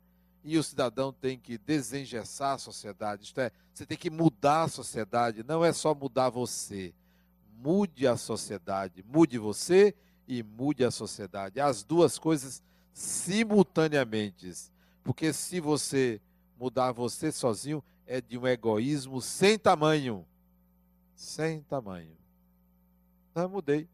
E 0.48 0.60
o 0.60 0.64
cidadão 0.64 1.12
tem 1.12 1.40
que 1.40 1.58
desengessar 1.58 2.54
a 2.54 2.58
sociedade. 2.60 3.24
Isto 3.24 3.42
é, 3.42 3.52
você 3.74 3.84
tem 3.84 3.98
que 3.98 4.12
mudar 4.12 4.62
a 4.62 4.68
sociedade. 4.68 5.44
Não 5.44 5.66
é 5.66 5.74
só 5.74 5.96
mudar 5.96 6.30
você. 6.30 6.94
Mude 7.58 8.06
a 8.06 8.16
sociedade. 8.16 9.04
Mude 9.12 9.40
você 9.40 9.96
e 10.28 10.44
mude 10.44 10.86
a 10.86 10.92
sociedade. 10.92 11.60
As 11.60 11.84
duas 11.84 12.20
coisas 12.20 12.62
simultaneamente. 12.94 14.54
Porque 15.04 15.34
se 15.34 15.60
você 15.60 16.22
mudar 16.60 16.92
você 16.92 17.32
sozinho, 17.32 17.84
é 18.06 18.22
de 18.22 18.38
um 18.38 18.46
egoísmo 18.46 19.20
sem 19.24 19.58
tamanho. 19.58 20.24
Sem 21.16 21.64
tamanho. 21.64 22.16
Então 23.32 23.42
eu 23.42 23.50
mudei. 23.50 23.90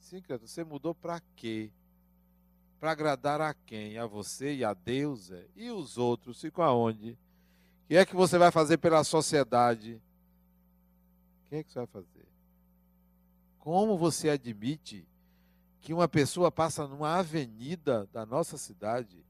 Sim, 0.00 0.22
Credo, 0.22 0.48
você 0.48 0.64
mudou 0.64 0.94
para 0.94 1.20
quê? 1.36 1.70
Para 2.82 2.90
agradar 2.90 3.40
a 3.40 3.54
quem? 3.54 3.96
A 3.96 4.06
você 4.06 4.56
e 4.56 4.64
a 4.64 4.74
Deus? 4.74 5.30
É? 5.30 5.46
E 5.54 5.70
os 5.70 5.98
outros 5.98 6.40
ficam 6.40 6.64
aonde? 6.64 7.12
O 7.12 7.86
que 7.86 7.96
é 7.96 8.04
que 8.04 8.16
você 8.16 8.36
vai 8.36 8.50
fazer 8.50 8.78
pela 8.78 9.04
sociedade? 9.04 10.02
O 11.46 11.48
que 11.48 11.54
é 11.54 11.62
que 11.62 11.70
você 11.70 11.78
vai 11.78 11.86
fazer? 11.86 12.26
Como 13.60 13.96
você 13.96 14.30
admite 14.30 15.06
que 15.80 15.94
uma 15.94 16.08
pessoa 16.08 16.50
passa 16.50 16.84
numa 16.88 17.20
avenida 17.20 18.08
da 18.12 18.26
nossa 18.26 18.58
cidade, 18.58 19.24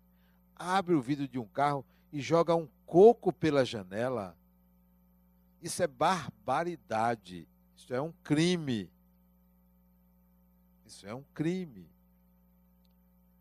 abre 0.56 0.94
o 0.94 1.02
vidro 1.02 1.28
de 1.28 1.38
um 1.38 1.46
carro 1.46 1.84
e 2.10 2.22
joga 2.22 2.56
um 2.56 2.66
coco 2.86 3.34
pela 3.34 3.66
janela? 3.66 4.34
Isso 5.60 5.82
é 5.82 5.86
barbaridade. 5.86 7.46
Isso 7.76 7.92
é 7.92 8.00
um 8.00 8.14
crime. 8.24 8.88
Isso 10.86 11.06
é 11.06 11.14
um 11.14 11.22
crime. 11.34 11.91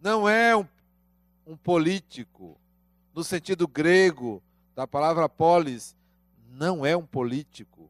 Não 0.02 0.28
é 0.28 0.58
um, 0.58 0.66
um 1.46 1.56
político, 1.56 2.58
no 3.14 3.24
sentido 3.24 3.68
grego 3.68 4.42
da 4.76 4.88
palavra 4.88 5.30
polis, 5.30 5.96
não 6.50 6.86
é 6.86 6.98
um 6.98 7.06
político. 7.06 7.90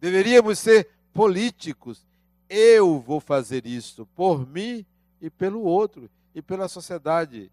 Deveríamos 0.00 0.58
ser 0.58 0.88
políticos. 1.12 2.04
Eu 2.48 3.00
vou 3.00 3.20
fazer 3.20 3.66
isto 3.66 4.06
por 4.14 4.46
mim 4.46 4.84
e 5.20 5.28
pelo 5.28 5.62
outro 5.62 6.10
e 6.34 6.40
pela 6.40 6.68
sociedade. 6.68 7.50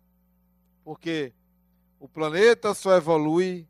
Porque 0.83 1.33
o 1.99 2.07
planeta 2.07 2.73
só 2.73 2.95
evolui 2.95 3.67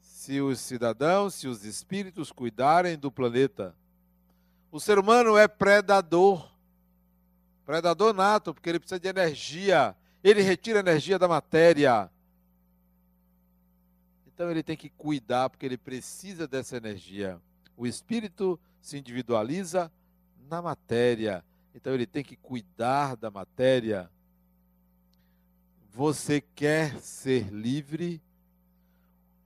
se 0.00 0.40
os 0.40 0.60
cidadãos, 0.60 1.34
se 1.34 1.48
os 1.48 1.64
espíritos 1.64 2.30
cuidarem 2.30 2.98
do 2.98 3.10
planeta. 3.10 3.74
O 4.70 4.78
ser 4.78 4.98
humano 4.98 5.36
é 5.36 5.48
predador. 5.48 6.49
Predador 7.70 8.12
nato, 8.12 8.52
porque 8.52 8.68
ele 8.68 8.80
precisa 8.80 8.98
de 8.98 9.06
energia. 9.06 9.96
Ele 10.24 10.42
retira 10.42 10.80
energia 10.80 11.16
da 11.20 11.28
matéria. 11.28 12.10
Então 14.26 14.50
ele 14.50 14.60
tem 14.60 14.76
que 14.76 14.88
cuidar, 14.90 15.48
porque 15.48 15.66
ele 15.66 15.78
precisa 15.78 16.48
dessa 16.48 16.76
energia. 16.76 17.40
O 17.76 17.86
espírito 17.86 18.58
se 18.80 18.98
individualiza 18.98 19.88
na 20.48 20.60
matéria. 20.60 21.44
Então 21.72 21.94
ele 21.94 22.06
tem 22.06 22.24
que 22.24 22.34
cuidar 22.34 23.14
da 23.14 23.30
matéria. 23.30 24.10
Você 25.92 26.40
quer 26.40 26.98
ser 26.98 27.52
livre? 27.52 28.20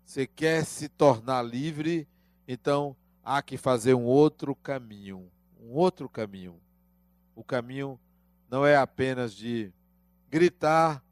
Você 0.02 0.26
quer 0.26 0.64
se 0.64 0.88
tornar 0.88 1.42
livre? 1.42 2.08
Então 2.48 2.96
há 3.22 3.42
que 3.42 3.58
fazer 3.58 3.92
um 3.92 4.06
outro 4.06 4.56
caminho, 4.56 5.30
um 5.60 5.74
outro 5.74 6.08
caminho. 6.08 6.58
O 7.36 7.44
caminho 7.44 8.00
não 8.54 8.64
é 8.64 8.76
apenas 8.76 9.34
de 9.34 9.72
gritar, 10.30 11.02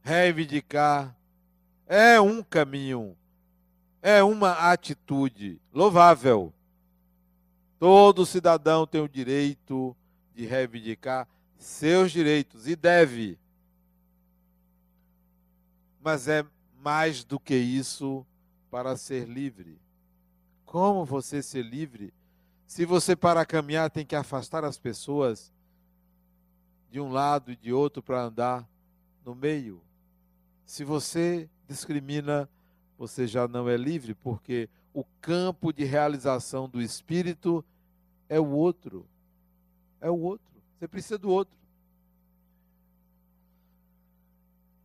reivindicar, 0.00 1.14
é 1.86 2.18
um 2.18 2.42
caminho, 2.42 3.14
é 4.00 4.22
uma 4.22 4.72
atitude 4.72 5.60
louvável. 5.70 6.50
Todo 7.78 8.24
cidadão 8.24 8.86
tem 8.86 9.02
o 9.02 9.08
direito 9.08 9.94
de 10.34 10.46
reivindicar 10.46 11.28
seus 11.58 12.10
direitos 12.10 12.66
e 12.66 12.74
deve. 12.74 13.38
Mas 16.00 16.26
é 16.26 16.42
mais 16.80 17.22
do 17.22 17.38
que 17.38 17.54
isso 17.54 18.24
para 18.70 18.96
ser 18.96 19.28
livre. 19.28 19.78
Como 20.64 21.04
você 21.04 21.42
ser 21.42 21.62
livre 21.62 22.14
se 22.72 22.86
você, 22.86 23.14
para 23.14 23.44
caminhar, 23.44 23.90
tem 23.90 24.06
que 24.06 24.16
afastar 24.16 24.64
as 24.64 24.78
pessoas 24.78 25.52
de 26.92 27.00
um 27.00 27.10
lado 27.10 27.50
e 27.50 27.56
de 27.56 27.72
outro 27.72 28.02
para 28.02 28.22
andar 28.22 28.68
no 29.24 29.34
meio? 29.34 29.82
Se 30.66 30.84
você 30.84 31.48
discrimina, 31.66 32.46
você 32.98 33.26
já 33.26 33.48
não 33.48 33.66
é 33.66 33.78
livre, 33.78 34.14
porque 34.14 34.68
o 34.92 35.02
campo 35.20 35.72
de 35.72 35.84
realização 35.84 36.68
do 36.68 36.82
espírito 36.82 37.64
é 38.28 38.38
o 38.38 38.46
outro. 38.46 39.08
É 40.02 40.10
o 40.10 40.18
outro. 40.18 40.46
Você 40.78 40.86
precisa 40.86 41.16
do 41.16 41.30
outro. 41.30 41.56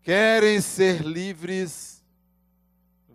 Querem 0.02 0.62
ser 0.62 1.02
livres? 1.02 2.02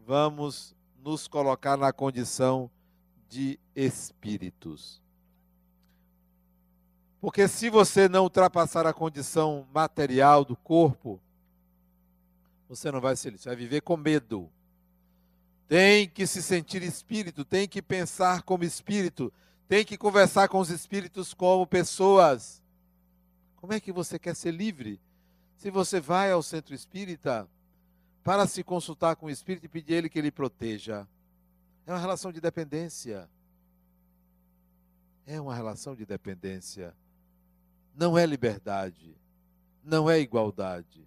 Vamos 0.06 0.76
nos 1.02 1.26
colocar 1.26 1.78
na 1.78 1.94
condição 1.94 2.70
de 3.26 3.58
espíritos. 3.74 5.01
Porque 7.22 7.46
se 7.46 7.70
você 7.70 8.08
não 8.08 8.24
ultrapassar 8.24 8.84
a 8.84 8.92
condição 8.92 9.64
material 9.72 10.44
do 10.44 10.56
corpo, 10.56 11.20
você 12.68 12.90
não 12.90 13.00
vai 13.00 13.14
ser, 13.14 13.38
você 13.38 13.48
vai 13.48 13.54
viver 13.54 13.80
com 13.80 13.96
medo. 13.96 14.50
Tem 15.68 16.08
que 16.08 16.26
se 16.26 16.42
sentir 16.42 16.82
espírito, 16.82 17.44
tem 17.44 17.68
que 17.68 17.80
pensar 17.80 18.42
como 18.42 18.64
espírito, 18.64 19.32
tem 19.68 19.84
que 19.84 19.96
conversar 19.96 20.48
com 20.48 20.58
os 20.58 20.68
espíritos 20.68 21.32
como 21.32 21.64
pessoas. 21.64 22.60
Como 23.54 23.72
é 23.72 23.78
que 23.78 23.92
você 23.92 24.18
quer 24.18 24.34
ser 24.34 24.50
livre? 24.50 25.00
Se 25.56 25.70
você 25.70 26.00
vai 26.00 26.32
ao 26.32 26.42
centro 26.42 26.74
espírita, 26.74 27.48
para 28.24 28.48
se 28.48 28.64
consultar 28.64 29.14
com 29.14 29.26
o 29.26 29.30
Espírito 29.30 29.66
e 29.66 29.68
pedir 29.68 29.94
Ele 29.94 30.08
que 30.08 30.18
Ele 30.18 30.30
proteja. 30.32 31.06
É 31.86 31.92
uma 31.92 32.00
relação 32.00 32.32
de 32.32 32.40
dependência. 32.40 33.28
É 35.24 35.40
uma 35.40 35.54
relação 35.54 35.94
de 35.94 36.04
dependência. 36.04 36.92
Não 37.94 38.16
é 38.16 38.24
liberdade. 38.26 39.16
Não 39.84 40.10
é 40.10 40.18
igualdade. 40.20 41.06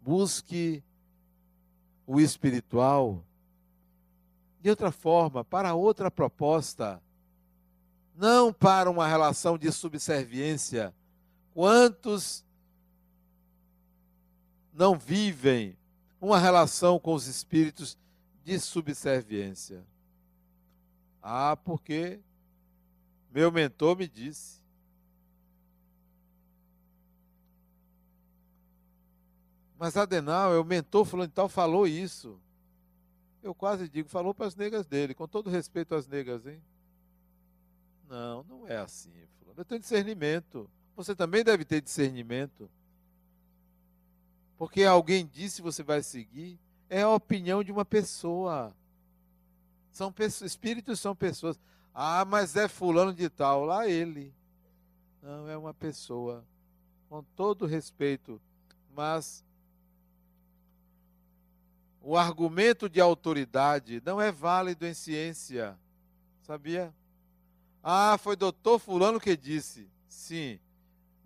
Busque 0.00 0.82
o 2.06 2.20
espiritual 2.20 3.22
de 4.60 4.70
outra 4.70 4.90
forma, 4.90 5.44
para 5.44 5.74
outra 5.74 6.10
proposta. 6.10 7.00
Não 8.14 8.52
para 8.52 8.90
uma 8.90 9.06
relação 9.06 9.56
de 9.56 9.70
subserviência. 9.70 10.94
Quantos 11.54 12.44
não 14.72 14.96
vivem 14.98 15.76
uma 16.20 16.38
relação 16.38 16.98
com 16.98 17.12
os 17.14 17.26
espíritos 17.26 17.98
de 18.44 18.58
subserviência. 18.58 19.84
Ah, 21.22 21.56
porque 21.56 22.20
meu 23.30 23.50
mentor 23.50 23.96
me 23.96 24.08
disse. 24.08 24.58
Mas 29.78 29.96
Adenal 29.96 30.52
é 30.52 30.58
o 30.58 30.64
mentor 30.64 31.04
fulano 31.04 31.30
tal, 31.32 31.48
falou 31.48 31.86
isso. 31.86 32.38
Eu 33.40 33.54
quase 33.54 33.88
digo, 33.88 34.08
falou 34.08 34.34
para 34.34 34.46
as 34.46 34.56
negas 34.56 34.86
dele, 34.86 35.14
com 35.14 35.28
todo 35.28 35.48
respeito 35.48 35.94
às 35.94 36.08
negas, 36.08 36.44
hein? 36.46 36.60
Não, 38.08 38.42
não 38.42 38.66
é 38.66 38.78
assim, 38.78 39.12
fulano. 39.38 39.60
Eu 39.60 39.64
tenho 39.64 39.80
discernimento. 39.80 40.68
Você 40.96 41.14
também 41.14 41.44
deve 41.44 41.64
ter 41.64 41.80
discernimento. 41.80 42.68
Porque 44.56 44.82
alguém 44.82 45.24
disse 45.24 45.62
você 45.62 45.84
vai 45.84 46.02
seguir, 46.02 46.58
é 46.90 47.02
a 47.02 47.10
opinião 47.10 47.62
de 47.62 47.70
uma 47.70 47.84
pessoa. 47.84 48.74
São 49.92 50.12
pessoas, 50.12 50.50
espíritos 50.50 50.98
são 50.98 51.14
pessoas. 51.14 51.58
Ah, 51.94 52.24
mas 52.24 52.56
é 52.56 52.66
fulano 52.66 53.14
de 53.14 53.28
tal, 53.28 53.64
lá 53.64 53.88
ele. 53.88 54.34
Não, 55.22 55.48
é 55.48 55.56
uma 55.56 55.72
pessoa. 55.72 56.44
Com 57.08 57.22
todo 57.36 57.64
respeito, 57.64 58.40
mas 58.92 59.44
o 62.08 62.16
argumento 62.16 62.88
de 62.88 63.02
autoridade 63.02 64.02
não 64.02 64.18
é 64.18 64.32
válido 64.32 64.86
em 64.86 64.94
ciência. 64.94 65.78
Sabia? 66.40 66.90
Ah, 67.82 68.16
foi 68.16 68.34
doutor 68.34 68.78
Fulano 68.78 69.20
que 69.20 69.36
disse. 69.36 69.86
Sim, 70.08 70.58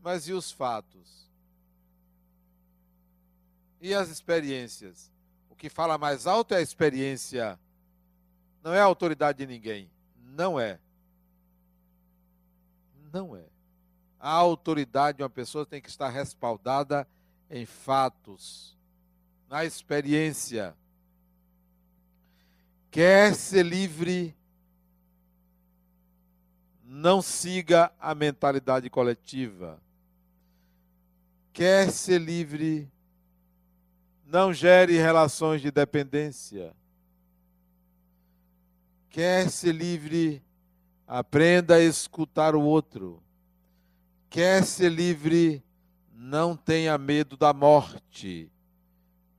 mas 0.02 0.26
e 0.26 0.32
os 0.32 0.50
fatos? 0.50 1.30
E 3.80 3.94
as 3.94 4.08
experiências? 4.08 5.08
O 5.48 5.54
que 5.54 5.68
fala 5.68 5.96
mais 5.96 6.26
alto 6.26 6.52
é 6.52 6.56
a 6.56 6.62
experiência, 6.62 7.56
não 8.60 8.74
é 8.74 8.80
a 8.80 8.84
autoridade 8.84 9.38
de 9.38 9.46
ninguém. 9.46 9.88
Não 10.16 10.58
é. 10.58 10.80
Não 13.12 13.36
é. 13.36 13.44
A 14.18 14.32
autoridade 14.32 15.18
de 15.18 15.22
uma 15.22 15.30
pessoa 15.30 15.64
tem 15.64 15.80
que 15.80 15.88
estar 15.88 16.08
respaldada 16.08 17.06
em 17.48 17.64
fatos 17.64 18.76
na 19.52 19.66
experiência. 19.66 20.74
Quer 22.90 23.34
ser 23.34 23.62
livre, 23.62 24.34
não 26.82 27.20
siga 27.20 27.92
a 28.00 28.14
mentalidade 28.14 28.88
coletiva. 28.88 29.78
Quer 31.52 31.92
ser 31.92 32.18
livre, 32.18 32.90
não 34.24 34.54
gere 34.54 34.96
relações 34.96 35.60
de 35.60 35.70
dependência. 35.70 36.74
Quer 39.10 39.50
ser 39.50 39.74
livre, 39.74 40.42
aprenda 41.06 41.74
a 41.74 41.80
escutar 41.80 42.54
o 42.54 42.62
outro. 42.62 43.22
Quer 44.30 44.64
ser 44.64 44.90
livre, 44.90 45.62
não 46.10 46.56
tenha 46.56 46.96
medo 46.96 47.36
da 47.36 47.52
morte 47.52 48.50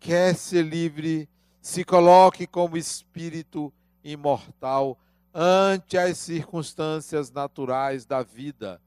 quer 0.03 0.35
ser 0.35 0.63
livre, 0.63 1.29
se 1.61 1.85
coloque 1.85 2.45
como 2.45 2.75
espírito 2.75 3.73
imortal 4.03 4.99
ante 5.33 5.97
as 5.97 6.17
circunstâncias 6.17 7.31
naturais 7.31 8.05
da 8.05 8.21
vida, 8.21 8.81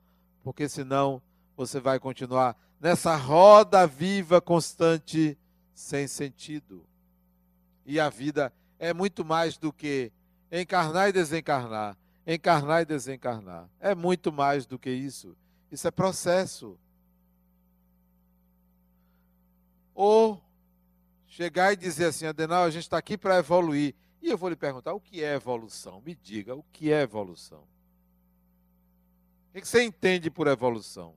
porque 0.45 0.69
senão 0.69 1.23
você 1.57 1.81
vai 1.81 1.99
continuar 1.99 2.55
nessa 2.79 3.17
roda 3.17 3.87
viva 3.87 4.43
constante 4.43 5.39
sem 5.75 6.07
sentido. 6.07 6.85
E 7.87 7.99
a 7.99 8.11
vida 8.11 8.53
é 8.79 8.93
muito 8.93 9.25
mais 9.25 9.57
do 9.57 9.73
que 9.73 10.13
encarnar 10.53 11.09
e 11.09 11.13
desencarnar, 11.13 11.97
encarnar 12.27 12.83
e 12.83 12.85
desencarnar. 12.85 13.71
É 13.81 13.95
muito 13.95 14.31
mais 14.31 14.67
do 14.67 14.79
que 14.79 14.91
isso. 14.91 15.35
Isso 15.73 15.89
é 15.89 15.91
processo. 15.91 16.79
Ou 19.95 20.46
chegar 21.37 21.71
e 21.71 21.77
dizer 21.77 22.07
assim, 22.07 22.25
Adenal, 22.25 22.65
a 22.65 22.71
gente 22.71 22.85
está 22.85 22.97
aqui 22.97 23.19
para 23.19 23.37
evoluir. 23.37 23.95
E 24.23 24.31
eu 24.31 24.39
vou 24.39 24.49
lhe 24.49 24.57
perguntar, 24.57 24.95
o 24.95 25.01
que 25.01 25.23
é 25.23 25.35
evolução? 25.35 26.01
Me 26.01 26.15
diga, 26.15 26.57
o 26.57 26.65
que 26.73 26.91
é 26.91 27.03
evolução? 27.03 27.63
O 29.55 29.61
que 29.61 29.69
você 29.69 29.83
entende 29.83 30.31
por 30.31 30.47
evolução? 30.47 31.15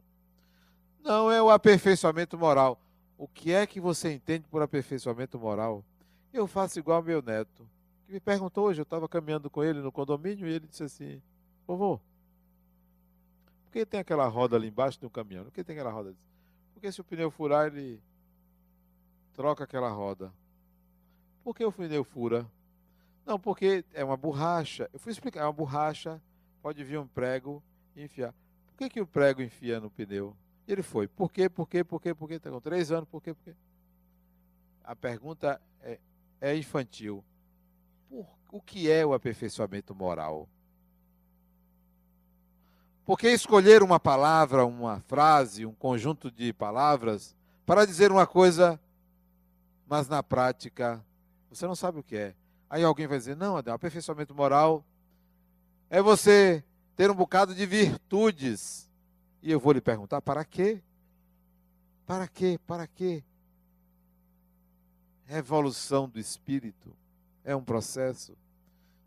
Não 1.01 1.31
é 1.31 1.41
o 1.41 1.49
aperfeiçoamento 1.49 2.37
moral. 2.37 2.77
O 3.17 3.29
que 3.29 3.53
é 3.53 3.65
que 3.65 3.79
você 3.79 4.11
entende 4.11 4.45
por 4.49 4.61
aperfeiçoamento 4.61 5.39
moral? 5.39 5.85
Eu 6.33 6.45
faço 6.47 6.77
igual 6.77 6.97
ao 6.97 7.03
meu 7.03 7.21
neto, 7.21 7.65
que 8.05 8.11
me 8.11 8.19
perguntou 8.19 8.65
hoje, 8.65 8.81
eu 8.81 8.83
estava 8.83 9.07
caminhando 9.07 9.49
com 9.49 9.63
ele 9.63 9.79
no 9.79 9.91
condomínio 9.91 10.45
e 10.45 10.51
ele 10.51 10.67
disse 10.67 10.83
assim, 10.83 11.21
vovô, 11.65 11.97
por 13.63 13.71
que 13.71 13.85
tem 13.85 14.01
aquela 14.01 14.27
roda 14.27 14.57
ali 14.57 14.67
embaixo 14.67 14.99
do 14.99 15.09
caminhão? 15.09 15.45
Por 15.45 15.53
que 15.53 15.63
tem 15.63 15.75
aquela 15.77 15.91
roda? 15.91 16.13
Porque 16.73 16.91
se 16.91 16.99
o 16.99 17.05
pneu 17.05 17.31
furar, 17.31 17.67
ele 17.67 18.01
troca 19.39 19.63
aquela 19.63 19.89
roda. 19.89 20.33
Por 21.45 21.55
que 21.55 21.63
o 21.63 21.71
pneu 21.71 22.03
fura? 22.03 22.45
Não, 23.25 23.39
porque 23.39 23.85
é 23.93 24.03
uma 24.03 24.17
borracha. 24.17 24.89
Eu 24.91 24.99
fui 24.99 25.13
explicar, 25.13 25.39
é 25.39 25.43
uma 25.45 25.53
borracha, 25.53 26.21
pode 26.61 26.83
vir 26.83 26.99
um 26.99 27.07
prego 27.07 27.63
e 27.95 28.03
enfiar. 28.03 28.33
Por 28.67 28.75
que, 28.75 28.89
que 28.89 28.99
o 28.99 29.07
prego 29.07 29.41
enfia 29.41 29.79
no 29.79 29.89
pneu? 29.89 30.35
Ele 30.67 30.83
foi. 30.83 31.07
Por 31.07 31.31
quê? 31.31 31.47
Por 31.49 31.69
quê? 31.69 31.85
Por 31.85 32.01
quê? 32.01 32.13
Por 32.13 32.27
quê? 32.27 32.33
Está 32.33 32.51
com 32.51 32.59
três 32.59 32.91
anos. 32.91 33.07
Por 33.07 33.23
quê? 33.23 33.33
Por 33.33 33.41
quê? 33.45 33.55
A 34.83 34.93
pergunta 34.93 35.61
é, 35.79 35.99
é 36.41 36.57
infantil. 36.57 37.23
Por, 38.09 38.27
o 38.51 38.61
que 38.61 38.91
é 38.91 39.05
o 39.05 39.13
aperfeiçoamento 39.13 39.95
moral? 39.95 40.49
Porque 43.05 43.29
escolher 43.29 43.83
uma 43.83 44.01
palavra, 44.01 44.65
uma 44.65 44.99
frase, 44.99 45.65
um 45.65 45.73
conjunto 45.73 46.29
de 46.29 46.51
palavras 46.51 47.37
para 47.65 47.85
dizer 47.85 48.11
uma 48.11 48.27
coisa 48.27 48.77
mas 49.89 50.07
na 50.07 50.21
prática 50.21 51.03
você 51.49 51.65
não 51.65 51.75
sabe 51.75 51.97
o 51.99 52.03
que 52.03 52.15
é. 52.15 52.35
Aí 52.69 52.83
alguém 52.83 53.07
vai 53.07 53.17
dizer: 53.17 53.35
não, 53.35 53.57
Adão, 53.57 53.73
aperfeiçoamento 53.73 54.35
moral 54.35 54.85
é 55.89 55.99
você 55.99 56.63
ter 56.95 57.09
um 57.09 57.15
bocado 57.15 57.55
de 57.55 57.65
virtudes. 57.65 58.87
E 59.41 59.51
eu 59.51 59.59
vou 59.59 59.73
lhe 59.73 59.81
perguntar: 59.81 60.21
para 60.21 60.45
quê? 60.45 60.83
Para 62.05 62.27
quê? 62.27 62.59
Para 62.67 62.85
quê? 62.85 63.23
Revolução 65.25 66.07
do 66.07 66.19
espírito 66.19 66.95
é 67.43 67.55
um 67.55 67.63
processo 67.63 68.37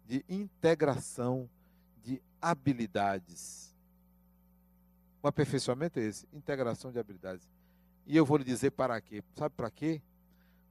de 0.04 0.24
integração 0.28 1.48
de 2.02 2.20
habilidades. 2.40 3.72
O 5.22 5.28
aperfeiçoamento 5.28 6.00
é 6.00 6.02
esse, 6.02 6.26
integração 6.32 6.90
de 6.90 6.98
habilidades. 6.98 7.48
E 8.04 8.16
eu 8.16 8.26
vou 8.26 8.36
lhe 8.36 8.44
dizer 8.44 8.72
para 8.72 9.00
quê? 9.00 9.22
Sabe 9.36 9.54
para 9.54 9.70
quê? 9.70 10.02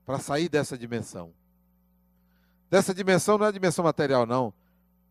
Para 0.06 0.20
sair 0.20 0.50
dessa 0.50 0.78
dimensão. 0.78 1.34
Dessa 2.70 2.94
dimensão 2.94 3.38
não 3.38 3.46
é 3.46 3.50
a 3.50 3.52
dimensão 3.52 3.84
material, 3.84 4.26
não. 4.26 4.54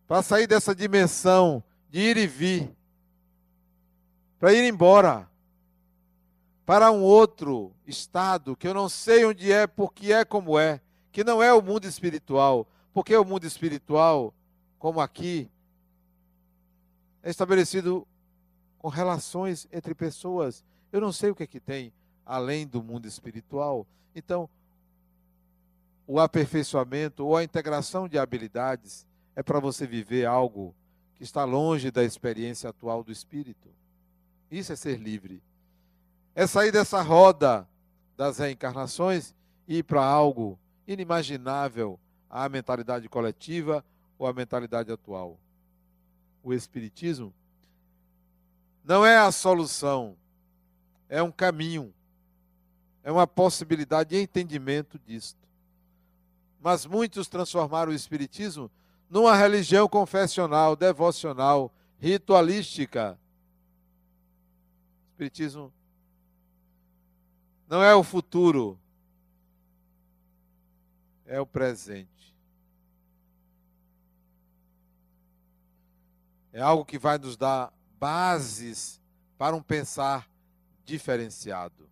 Para 0.08 0.22
sair 0.22 0.46
dessa 0.46 0.74
dimensão 0.74 1.62
de 1.90 2.00
ir 2.00 2.16
e 2.16 2.26
vir. 2.26 2.70
Para 4.38 4.52
ir 4.52 4.66
embora. 4.66 5.28
Para 6.64 6.90
um 6.90 7.02
outro 7.02 7.72
estado 7.86 8.56
que 8.56 8.66
eu 8.66 8.74
não 8.74 8.88
sei 8.88 9.24
onde 9.24 9.52
é, 9.52 9.66
porque 9.66 10.12
é 10.12 10.24
como 10.24 10.58
é. 10.58 10.80
Que 11.12 11.22
não 11.22 11.42
é 11.42 11.52
o 11.52 11.60
mundo 11.60 11.84
espiritual. 11.86 12.66
Porque 12.92 13.14
o 13.16 13.24
mundo 13.24 13.46
espiritual, 13.46 14.32
como 14.78 15.00
aqui, 15.00 15.50
é 17.22 17.30
estabelecido 17.30 18.06
com 18.78 18.88
relações 18.88 19.68
entre 19.70 19.94
pessoas. 19.94 20.64
Eu 20.90 21.00
não 21.00 21.12
sei 21.12 21.30
o 21.30 21.34
que 21.34 21.42
é 21.42 21.46
que 21.46 21.60
tem 21.60 21.92
além 22.24 22.66
do 22.66 22.82
mundo 22.82 23.06
espiritual. 23.06 23.86
Então, 24.14 24.48
o 26.12 26.18
aperfeiçoamento 26.18 27.24
ou 27.24 27.36
a 27.36 27.44
integração 27.44 28.08
de 28.08 28.18
habilidades 28.18 29.06
é 29.36 29.44
para 29.44 29.60
você 29.60 29.86
viver 29.86 30.26
algo 30.26 30.74
que 31.14 31.22
está 31.22 31.44
longe 31.44 31.88
da 31.92 32.02
experiência 32.02 32.68
atual 32.68 33.04
do 33.04 33.12
espírito. 33.12 33.68
Isso 34.50 34.72
é 34.72 34.76
ser 34.76 34.98
livre. 34.98 35.40
É 36.34 36.48
sair 36.48 36.72
dessa 36.72 37.00
roda 37.00 37.64
das 38.16 38.38
reencarnações 38.38 39.32
e 39.68 39.78
ir 39.78 39.82
para 39.84 40.02
algo 40.02 40.58
inimaginável 40.84 41.96
à 42.28 42.48
mentalidade 42.48 43.08
coletiva 43.08 43.84
ou 44.18 44.26
à 44.26 44.32
mentalidade 44.32 44.90
atual. 44.90 45.38
O 46.42 46.52
Espiritismo 46.52 47.32
não 48.82 49.06
é 49.06 49.16
a 49.16 49.30
solução, 49.30 50.16
é 51.08 51.22
um 51.22 51.30
caminho, 51.30 51.94
é 53.04 53.12
uma 53.12 53.28
possibilidade 53.28 54.10
de 54.10 54.20
entendimento 54.20 54.98
disto 55.06 55.39
mas 56.60 56.84
muitos 56.84 57.26
transformaram 57.26 57.90
o 57.90 57.94
Espiritismo 57.94 58.70
numa 59.08 59.34
religião 59.34 59.88
confessional, 59.88 60.76
devocional, 60.76 61.72
ritualística. 61.98 63.18
O 65.02 65.10
Espiritismo 65.12 65.72
não 67.66 67.82
é 67.82 67.94
o 67.94 68.04
futuro, 68.04 68.78
é 71.24 71.40
o 71.40 71.46
presente. 71.46 72.34
É 76.52 76.60
algo 76.60 76.84
que 76.84 76.98
vai 76.98 77.16
nos 77.16 77.36
dar 77.36 77.72
bases 77.98 79.00
para 79.38 79.54
um 79.54 79.62
pensar 79.62 80.28
diferenciado. 80.84 81.88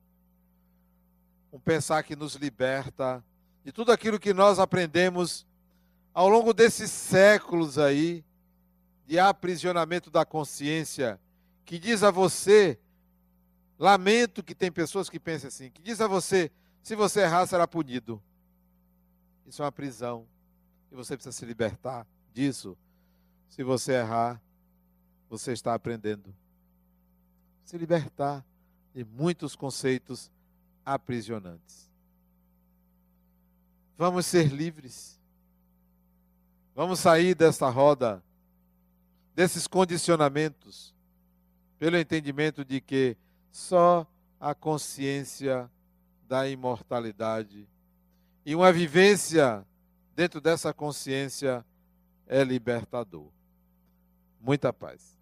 um 1.53 1.61
pensar 1.61 2.03
que 2.03 2.17
nos 2.17 2.35
liberta 2.35 3.25
de 3.69 3.73
tudo 3.73 3.93
aquilo 3.93 4.19
que 4.19 4.33
nós 4.33 4.59
aprendemos 4.59 5.47
ao 6.15 6.27
longo 6.27 6.55
desses 6.55 6.91
séculos 6.91 7.79
aí 7.79 8.25
de 9.07 9.19
aprisionamento 9.19 10.11
da 10.11 10.25
consciência, 10.25 11.21
que 11.67 11.79
diz 11.79 12.03
a 12.03 12.11
você, 12.11 12.79
lamento 13.79 14.43
que 14.43 14.55
tem 14.55 14.73
pessoas 14.73 15.11
que 15.11 15.21
pensam 15.21 15.49
assim, 15.49 15.71
que 15.71 15.83
diz 15.83 16.01
a 16.01 16.07
você, 16.07 16.51
se 16.83 16.97
você 16.97 17.21
errar 17.21 17.47
será 17.47 17.69
punido. 17.69 18.23
Isso 19.47 19.61
é 19.61 19.67
uma 19.67 19.71
prisão 19.71 20.27
e 20.91 20.95
você 20.95 21.15
precisa 21.15 21.37
se 21.37 21.45
libertar 21.45 22.07
disso. 22.33 22.75
Se 23.51 23.63
você 23.63 23.93
errar, 23.93 24.41
você 25.29 25.53
está 25.53 25.75
aprendendo. 25.75 26.35
Se 27.67 27.77
libertar 27.77 28.43
de 28.95 29.05
muitos 29.05 29.55
conceitos 29.55 30.31
aprisionantes. 30.87 31.88
Vamos 33.99 34.27
ser 34.27 34.53
livres. 34.53 35.19
Vamos 36.73 37.01
sair 37.01 37.35
desta 37.35 37.69
roda, 37.69 38.23
desses 39.35 39.67
condicionamentos, 39.67 40.95
pelo 41.81 41.97
entendimento 41.97 42.65
de 42.65 42.81
que 42.81 43.17
só 43.51 44.07
a 44.39 44.55
consciência 44.55 45.69
da 46.29 46.49
imortalidade 46.49 47.67
e 48.47 48.55
uma 48.55 48.73
vivência 48.73 49.67
dentro 50.15 50.41
dessa 50.41 50.73
consciência 50.73 51.67
é 52.29 52.45
libertador. 52.45 53.27
Muita 54.41 54.73
paz. 54.73 55.18